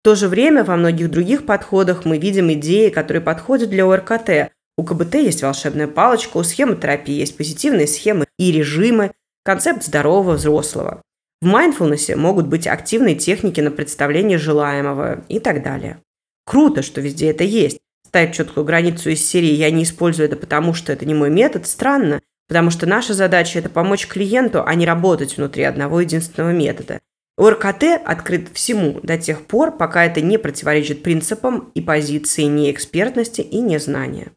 В 0.00 0.04
то 0.04 0.14
же 0.14 0.28
время 0.28 0.64
во 0.64 0.76
многих 0.76 1.10
других 1.10 1.46
подходах 1.46 2.04
мы 2.04 2.18
видим 2.18 2.52
идеи, 2.52 2.90
которые 2.90 3.22
подходят 3.22 3.70
для 3.70 3.84
ОРКТ. 3.84 4.52
У 4.76 4.84
КБТ 4.84 5.16
есть 5.16 5.42
волшебная 5.42 5.88
палочка, 5.88 6.38
у 6.38 6.42
схемотерапии 6.42 7.14
есть 7.14 7.36
позитивные 7.36 7.86
схемы 7.86 8.26
и 8.38 8.50
режимы, 8.50 9.12
концепт 9.44 9.84
здорового 9.84 10.32
взрослого. 10.32 11.02
В 11.40 11.46
майндфулнесе 11.46 12.16
могут 12.16 12.46
быть 12.46 12.66
активные 12.66 13.14
техники 13.14 13.60
на 13.60 13.70
представление 13.70 14.38
желаемого 14.38 15.24
и 15.28 15.38
так 15.38 15.62
далее. 15.62 15.98
Круто, 16.44 16.82
что 16.82 17.00
везде 17.00 17.30
это 17.30 17.44
есть. 17.44 17.78
Ставить 18.06 18.34
четкую 18.34 18.64
границу 18.64 19.10
из 19.10 19.24
серии 19.24 19.52
«я 19.52 19.70
не 19.70 19.84
использую 19.84 20.26
это, 20.26 20.36
потому 20.36 20.74
что 20.74 20.92
это 20.92 21.06
не 21.06 21.14
мой 21.14 21.30
метод» 21.30 21.66
странно, 21.66 22.20
потому 22.48 22.70
что 22.70 22.86
наша 22.86 23.14
задача– 23.14 23.58
это 23.60 23.68
помочь 23.68 24.08
клиенту, 24.08 24.64
а 24.66 24.74
не 24.74 24.84
работать 24.84 25.36
внутри 25.36 25.62
одного 25.62 26.00
единственного 26.00 26.50
метода. 26.50 27.00
ОРКТ 27.38 27.84
открыт 28.04 28.48
всему 28.52 29.00
до 29.02 29.16
тех 29.16 29.46
пор, 29.46 29.76
пока 29.76 30.04
это 30.04 30.20
не 30.20 30.38
противоречит 30.38 31.02
принципам 31.02 31.70
и 31.74 31.80
позиции 31.80 32.42
неэкспертности 32.42 33.40
и 33.40 33.60
незнания. 33.60 34.32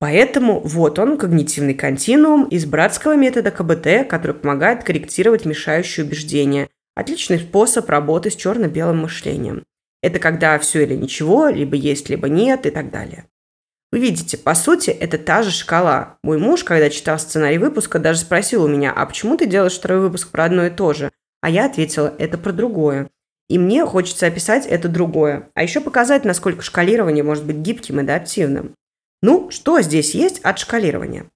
Поэтому 0.00 0.60
вот 0.60 0.98
он, 0.98 1.16
когнитивный 1.16 1.74
континуум 1.74 2.44
из 2.44 2.66
братского 2.66 3.16
метода 3.16 3.50
КБТ, 3.50 4.08
который 4.08 4.34
помогает 4.34 4.82
корректировать 4.82 5.44
мешающие 5.44 6.04
убеждения. 6.04 6.68
Отличный 6.96 7.38
способ 7.38 7.88
работы 7.88 8.30
с 8.30 8.36
черно-белым 8.36 9.02
мышлением. 9.02 9.64
Это 10.04 10.18
когда 10.18 10.58
все 10.58 10.82
или 10.82 10.94
ничего, 10.94 11.48
либо 11.48 11.76
есть, 11.76 12.10
либо 12.10 12.28
нет 12.28 12.66
и 12.66 12.70
так 12.70 12.90
далее. 12.90 13.24
Вы 13.90 14.00
видите, 14.00 14.36
по 14.36 14.54
сути, 14.54 14.90
это 14.90 15.16
та 15.16 15.42
же 15.42 15.50
шкала. 15.50 16.18
Мой 16.22 16.36
муж, 16.36 16.62
когда 16.62 16.90
читал 16.90 17.18
сценарий 17.18 17.56
выпуска, 17.56 17.98
даже 17.98 18.18
спросил 18.18 18.64
у 18.64 18.68
меня, 18.68 18.92
а 18.92 19.06
почему 19.06 19.38
ты 19.38 19.46
делаешь 19.46 19.78
второй 19.78 20.00
выпуск 20.00 20.28
про 20.28 20.44
одно 20.44 20.66
и 20.66 20.70
то 20.70 20.92
же? 20.92 21.10
А 21.40 21.48
я 21.48 21.64
ответила, 21.64 22.14
это 22.18 22.36
про 22.36 22.52
другое. 22.52 23.08
И 23.48 23.58
мне 23.58 23.86
хочется 23.86 24.26
описать 24.26 24.66
это 24.66 24.90
другое. 24.90 25.48
А 25.54 25.62
еще 25.62 25.80
показать, 25.80 26.26
насколько 26.26 26.60
шкалирование 26.60 27.24
может 27.24 27.46
быть 27.46 27.56
гибким 27.56 27.98
и 27.98 28.02
адаптивным. 28.02 28.74
Ну, 29.22 29.50
что 29.50 29.80
здесь 29.80 30.14
есть 30.14 30.38
от 30.40 30.58
шкалирования? 30.58 31.30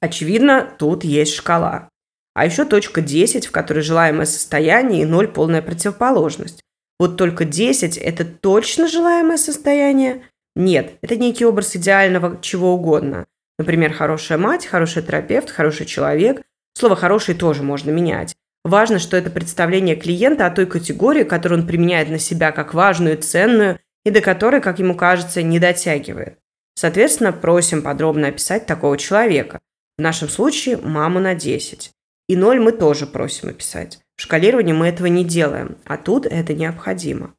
Очевидно, 0.00 0.68
тут 0.80 1.04
есть 1.04 1.34
шкала. 1.34 1.88
А 2.34 2.44
еще 2.44 2.64
точка 2.64 3.02
10, 3.02 3.46
в 3.46 3.52
которой 3.52 3.82
желаемое 3.82 4.26
состояние 4.26 5.02
и 5.02 5.06
0– 5.06 5.28
полная 5.32 5.62
противоположность. 5.62 6.64
Вот 6.98 7.16
только 7.16 7.44
10– 7.44 7.96
это 7.98 8.24
точно 8.24 8.88
желаемое 8.88 9.36
состояние? 9.36 10.22
Нет, 10.56 10.92
это 11.02 11.16
некий 11.16 11.44
образ 11.44 11.74
идеального 11.76 12.38
чего 12.40 12.74
угодно. 12.74 13.26
Например, 13.58 13.92
хорошая 13.92 14.38
мать, 14.38 14.66
хороший 14.66 15.02
терапевт, 15.02 15.50
хороший 15.50 15.86
человек. 15.86 16.42
Слово 16.76 16.96
«хороший» 16.96 17.34
тоже 17.34 17.62
можно 17.62 17.90
менять. 17.90 18.34
Важно, 18.64 18.98
что 18.98 19.16
это 19.16 19.30
представление 19.30 19.94
клиента 19.94 20.46
о 20.46 20.50
той 20.50 20.66
категории, 20.66 21.24
которую 21.24 21.60
он 21.60 21.66
применяет 21.66 22.08
на 22.08 22.18
себя 22.18 22.50
как 22.50 22.74
важную, 22.74 23.18
ценную 23.18 23.78
и 24.04 24.10
до 24.10 24.20
которой, 24.20 24.60
как 24.60 24.78
ему 24.78 24.96
кажется, 24.96 25.42
не 25.42 25.58
дотягивает. 25.58 26.38
Соответственно, 26.74 27.32
просим 27.32 27.82
подробно 27.82 28.28
описать 28.28 28.66
такого 28.66 28.96
человека. 28.96 29.60
В 29.98 30.02
нашем 30.02 30.28
случае 30.28 30.78
маму 30.78 31.20
на 31.20 31.34
10. 31.34 31.92
И 32.28 32.36
0 32.36 32.60
мы 32.60 32.72
тоже 32.72 33.06
просим 33.06 33.50
описать. 33.50 34.00
В 34.16 34.22
шкалировании 34.22 34.72
мы 34.72 34.88
этого 34.88 35.06
не 35.06 35.24
делаем, 35.24 35.76
а 35.84 35.96
тут 35.96 36.26
это 36.26 36.54
необходимо. 36.54 37.34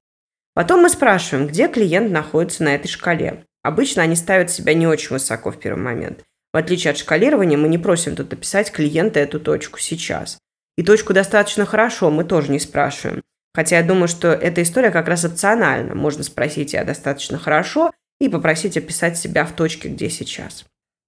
Потом 0.53 0.81
мы 0.81 0.89
спрашиваем, 0.89 1.47
где 1.47 1.67
клиент 1.67 2.11
находится 2.11 2.63
на 2.63 2.75
этой 2.75 2.87
шкале. 2.87 3.45
Обычно 3.63 4.03
они 4.03 4.15
ставят 4.15 4.51
себя 4.51 4.73
не 4.73 4.87
очень 4.87 5.09
высоко 5.09 5.51
в 5.51 5.59
первый 5.59 5.81
момент. 5.81 6.23
В 6.53 6.57
отличие 6.57 6.91
от 6.91 6.97
шкалирования, 6.97 7.57
мы 7.57 7.67
не 7.67 7.77
просим 7.77 8.15
тут 8.15 8.31
описать 8.31 8.71
клиента 8.71 9.19
эту 9.19 9.39
точку 9.39 9.79
сейчас. 9.79 10.37
И 10.77 10.83
точку 10.83 11.13
достаточно 11.13 11.65
хорошо 11.65 12.09
мы 12.09 12.23
тоже 12.23 12.51
не 12.51 12.59
спрашиваем. 12.59 13.23
Хотя 13.53 13.77
я 13.77 13.83
думаю, 13.83 14.07
что 14.07 14.29
эта 14.29 14.61
история 14.61 14.91
как 14.91 15.07
раз 15.07 15.25
опциональна. 15.25 15.95
Можно 15.95 16.23
спросить 16.23 16.73
я 16.73 16.83
достаточно 16.83 17.37
хорошо 17.37 17.91
и 18.19 18.29
попросить 18.29 18.77
описать 18.77 19.17
себя 19.17 19.45
в 19.45 19.53
точке, 19.53 19.89
где 19.89 20.09
сейчас. 20.09 20.65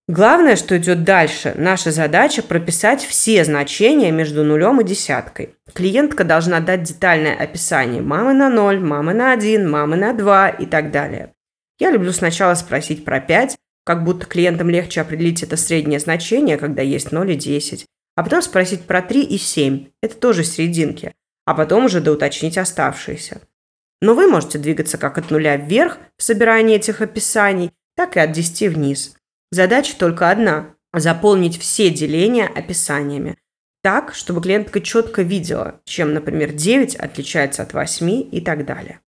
Главное, 0.07 0.55
что 0.55 0.77
идет 0.77 1.03
дальше, 1.03 1.53
наша 1.57 1.91
задача 1.91 2.41
прописать 2.41 3.03
все 3.03 3.43
значения 3.43 4.11
между 4.11 4.43
нулем 4.45 4.79
и 4.79 4.85
десяткой. 4.85 5.55
Клиентка 5.73 6.23
должна 6.23 6.61
дать 6.61 6.83
детальное 6.83 7.35
описание 7.35 8.01
мамы 8.01 8.33
на 8.33 8.49
0, 8.49 8.79
мамы 8.79 9.13
на 9.13 9.33
1, 9.33 9.69
мамы 9.69 9.97
на 9.97 10.13
2 10.13 10.49
и 10.49 10.65
так 10.65 10.91
далее. 10.91 11.33
Я 11.77 11.91
люблю 11.91 12.13
сначала 12.13 12.55
спросить 12.55 13.03
про 13.03 13.19
5, 13.19 13.57
как 13.85 14.05
будто 14.05 14.25
клиентам 14.25 14.69
легче 14.69 15.01
определить 15.01 15.43
это 15.43 15.57
среднее 15.57 15.99
значение, 15.99 16.57
когда 16.57 16.81
есть 16.81 17.11
0 17.11 17.31
и 17.31 17.35
10 17.35 17.85
а 18.17 18.23
потом 18.23 18.41
спросить 18.41 18.85
про 18.85 19.03
3 19.03 19.21
и 19.23 19.37
7. 19.37 19.91
Это 20.01 20.15
тоже 20.17 20.43
серединки. 20.43 21.13
А 21.45 21.53
потом 21.53 21.85
уже 21.85 22.01
доуточнить 22.01 22.57
оставшиеся. 22.57 23.41
Но 24.01 24.15
вы 24.15 24.27
можете 24.27 24.57
двигаться 24.57 24.97
как 24.97 25.19
от 25.19 25.29
нуля 25.29 25.55
вверх 25.55 25.99
в 26.17 26.23
собирании 26.23 26.75
этих 26.75 27.01
описаний, 27.01 27.71
так 27.95 28.17
и 28.17 28.19
от 28.19 28.31
10 28.31 28.73
вниз. 28.73 29.16
Задача 29.51 29.95
только 29.97 30.29
одна– 30.29 30.75
заполнить 30.93 31.59
все 31.59 31.89
деления 31.89 32.47
описаниями. 32.47 33.37
Так, 33.83 34.13
чтобы 34.13 34.41
клиентка 34.41 34.81
четко 34.81 35.21
видела, 35.21 35.79
чем, 35.85 36.13
например, 36.13 36.51
9 36.51 36.95
отличается 36.95 37.63
от 37.63 37.73
8 37.73 38.29
и 38.31 38.41
так 38.41 38.65
далее. 38.65 38.99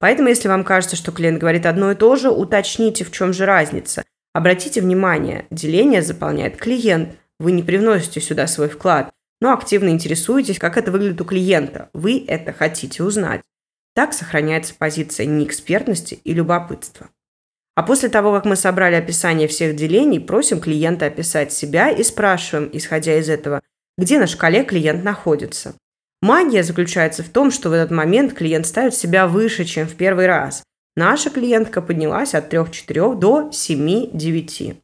Поэтому, 0.00 0.28
если 0.28 0.48
вам 0.48 0.64
кажется, 0.64 0.96
что 0.96 1.12
клиент 1.12 1.38
говорит 1.38 1.66
одно 1.66 1.92
и 1.92 1.94
то 1.94 2.16
же, 2.16 2.30
уточните, 2.30 3.04
в 3.04 3.12
чем 3.12 3.32
же 3.32 3.46
разница. 3.46 4.04
Обратите 4.32 4.80
внимание, 4.80 5.46
деление 5.50 6.02
заполняет 6.02 6.56
клиент– 6.56 7.16
вы 7.38 7.52
не 7.52 7.62
привносите 7.62 8.20
сюда 8.20 8.46
свой 8.46 8.68
вклад, 8.68 9.12
но 9.40 9.52
активно 9.52 9.88
интересуетесь, 9.88 10.58
как 10.58 10.76
это 10.76 10.92
выглядит 10.92 11.20
у 11.20 11.24
клиента. 11.24 11.90
Вы 11.92 12.24
это 12.26 12.52
хотите 12.52 13.02
узнать. 13.02 13.42
Так 13.94 14.12
сохраняется 14.12 14.74
позиция 14.74 15.26
неэкспертности 15.26 16.14
и 16.14 16.32
любопытства. 16.32 17.10
А 17.76 17.82
после 17.82 18.08
того, 18.08 18.32
как 18.32 18.44
мы 18.44 18.56
собрали 18.56 18.94
описание 18.94 19.48
всех 19.48 19.74
делений, 19.74 20.20
просим 20.20 20.60
клиента 20.60 21.06
описать 21.06 21.52
себя 21.52 21.90
и 21.90 22.02
спрашиваем, 22.02 22.70
исходя 22.72 23.18
из 23.18 23.28
этого, 23.28 23.60
где 23.98 24.18
на 24.18 24.26
шкале 24.26 24.64
клиент 24.64 25.02
находится. 25.02 25.74
Магия 26.22 26.62
заключается 26.62 27.22
в 27.22 27.28
том, 27.28 27.50
что 27.50 27.68
в 27.68 27.72
этот 27.72 27.90
момент 27.90 28.32
клиент 28.32 28.66
ставит 28.66 28.94
себя 28.94 29.26
выше, 29.26 29.64
чем 29.64 29.86
в 29.86 29.94
первый 29.94 30.26
раз. 30.26 30.62
Наша 30.96 31.30
клиентка 31.30 31.82
поднялась 31.82 32.34
от 32.34 32.52
3-4 32.54 33.18
до 33.18 33.50
7-9. 33.50 34.76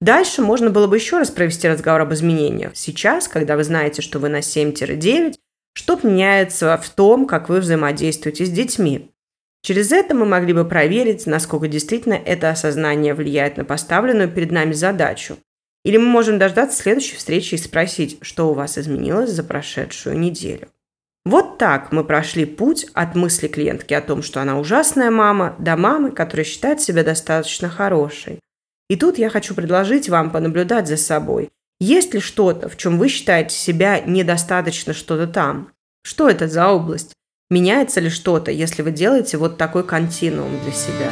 Дальше 0.00 0.42
можно 0.42 0.70
было 0.70 0.86
бы 0.86 0.96
еще 0.96 1.18
раз 1.18 1.30
провести 1.30 1.68
разговор 1.68 2.02
об 2.02 2.14
изменениях. 2.14 2.72
Сейчас, 2.74 3.28
когда 3.28 3.56
вы 3.56 3.64
знаете, 3.64 4.00
что 4.00 4.18
вы 4.18 4.28
на 4.28 4.38
7-9, 4.38 5.34
что 5.74 6.00
меняется 6.02 6.76
в 6.78 6.88
том, 6.88 7.26
как 7.26 7.48
вы 7.48 7.60
взаимодействуете 7.60 8.46
с 8.46 8.50
детьми. 8.50 9.10
Через 9.62 9.92
это 9.92 10.14
мы 10.14 10.24
могли 10.24 10.52
бы 10.52 10.64
проверить, 10.64 11.26
насколько 11.26 11.68
действительно 11.68 12.14
это 12.14 12.50
осознание 12.50 13.14
влияет 13.14 13.56
на 13.56 13.64
поставленную 13.64 14.30
перед 14.30 14.52
нами 14.52 14.72
задачу. 14.72 15.36
Или 15.84 15.96
мы 15.96 16.06
можем 16.06 16.38
дождаться 16.38 16.80
следующей 16.80 17.16
встречи 17.16 17.54
и 17.54 17.58
спросить, 17.58 18.18
что 18.22 18.50
у 18.50 18.54
вас 18.54 18.78
изменилось 18.78 19.30
за 19.30 19.42
прошедшую 19.42 20.18
неделю. 20.18 20.68
Вот 21.24 21.58
так 21.58 21.92
мы 21.92 22.04
прошли 22.04 22.46
путь 22.46 22.86
от 22.94 23.14
мысли 23.14 23.48
клиентки 23.48 23.92
о 23.92 24.00
том, 24.00 24.22
что 24.22 24.40
она 24.40 24.58
ужасная 24.58 25.10
мама, 25.10 25.56
до 25.58 25.76
мамы, 25.76 26.10
которая 26.10 26.44
считает 26.44 26.80
себя 26.80 27.04
достаточно 27.04 27.68
хорошей. 27.68 28.40
И 28.88 28.96
тут 28.96 29.18
я 29.18 29.28
хочу 29.28 29.54
предложить 29.54 30.08
вам 30.08 30.30
понаблюдать 30.30 30.88
за 30.88 30.96
собой. 30.96 31.50
Есть 31.80 32.14
ли 32.14 32.20
что-то, 32.20 32.68
в 32.68 32.76
чем 32.76 32.98
вы 32.98 33.08
считаете 33.08 33.54
себя 33.54 34.00
недостаточно 34.00 34.94
что-то 34.94 35.26
там? 35.26 35.72
Что 36.02 36.28
это 36.28 36.48
за 36.48 36.68
область? 36.68 37.12
Меняется 37.50 38.00
ли 38.00 38.10
что-то, 38.10 38.50
если 38.50 38.82
вы 38.82 38.90
делаете 38.90 39.38
вот 39.38 39.56
такой 39.56 39.82
континуум 39.82 40.60
для 40.62 40.72
себя? 40.72 41.10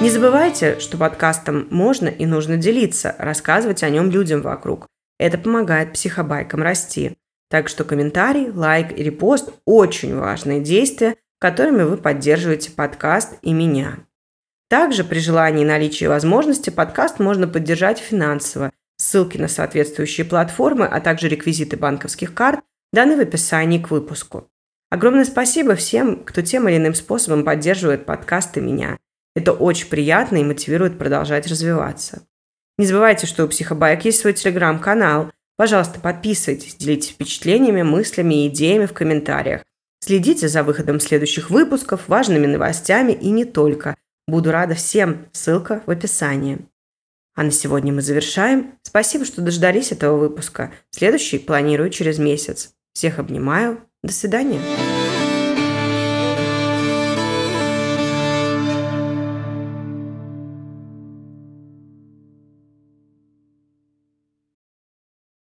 Не 0.00 0.08
забывайте, 0.08 0.78
что 0.78 0.98
подкастом 0.98 1.66
можно 1.70 2.06
и 2.06 2.26
нужно 2.26 2.58
делиться, 2.58 3.16
рассказывать 3.18 3.82
о 3.82 3.90
нем 3.90 4.08
людям 4.08 4.40
вокруг. 4.40 4.86
Это 5.18 5.36
помогает 5.36 5.94
психобайкам 5.94 6.62
расти. 6.62 7.16
Так 7.50 7.68
что 7.68 7.82
комментарий, 7.82 8.50
лайк 8.50 8.96
и 8.96 9.02
репост– 9.02 9.52
очень 9.64 10.16
важные 10.16 10.60
действия, 10.60 11.16
которыми 11.40 11.82
вы 11.82 11.96
поддерживаете 11.96 12.70
подкаст 12.70 13.34
и 13.42 13.52
меня. 13.52 13.98
Также 14.68 15.02
при 15.02 15.18
желании 15.18 15.62
и 15.62 15.66
наличии 15.66 16.04
возможности 16.04 16.70
подкаст 16.70 17.18
можно 17.18 17.48
поддержать 17.48 17.98
финансово. 17.98 18.70
Ссылки 19.16 19.38
на 19.38 19.48
соответствующие 19.48 20.26
платформы, 20.26 20.84
а 20.84 21.00
также 21.00 21.28
реквизиты 21.28 21.78
банковских 21.78 22.34
карт 22.34 22.60
даны 22.92 23.16
в 23.16 23.20
описании 23.20 23.78
к 23.78 23.90
выпуску. 23.90 24.50
Огромное 24.90 25.24
спасибо 25.24 25.74
всем, 25.74 26.22
кто 26.22 26.42
тем 26.42 26.68
или 26.68 26.76
иным 26.76 26.92
способом 26.92 27.42
поддерживает 27.42 28.04
подкасты 28.04 28.60
меня. 28.60 28.98
Это 29.34 29.52
очень 29.52 29.88
приятно 29.88 30.36
и 30.36 30.44
мотивирует 30.44 30.98
продолжать 30.98 31.46
развиваться. 31.46 32.26
Не 32.76 32.84
забывайте, 32.84 33.26
что 33.26 33.46
у 33.46 33.48
Психобайк 33.48 34.04
есть 34.04 34.20
свой 34.20 34.34
телеграм-канал. 34.34 35.32
Пожалуйста, 35.56 35.98
подписывайтесь, 35.98 36.74
делитесь 36.74 37.12
впечатлениями, 37.12 37.80
мыслями 37.80 38.44
и 38.44 38.48
идеями 38.48 38.84
в 38.84 38.92
комментариях. 38.92 39.62
Следите 40.00 40.46
за 40.46 40.62
выходом 40.62 41.00
следующих 41.00 41.48
выпусков, 41.48 42.06
важными 42.08 42.44
новостями 42.44 43.12
и 43.12 43.30
не 43.30 43.46
только. 43.46 43.96
Буду 44.28 44.52
рада 44.52 44.74
всем. 44.74 45.24
Ссылка 45.32 45.82
в 45.86 45.90
описании. 45.90 46.58
А 47.36 47.42
на 47.42 47.50
сегодня 47.50 47.92
мы 47.92 48.00
завершаем. 48.00 48.72
Спасибо, 48.82 49.26
что 49.26 49.42
дождались 49.42 49.92
этого 49.92 50.16
выпуска. 50.16 50.72
Следующий 50.90 51.38
планирую 51.38 51.90
через 51.90 52.18
месяц. 52.18 52.70
Всех 52.94 53.18
обнимаю. 53.18 53.80
До 54.02 54.12
свидания. 54.12 54.58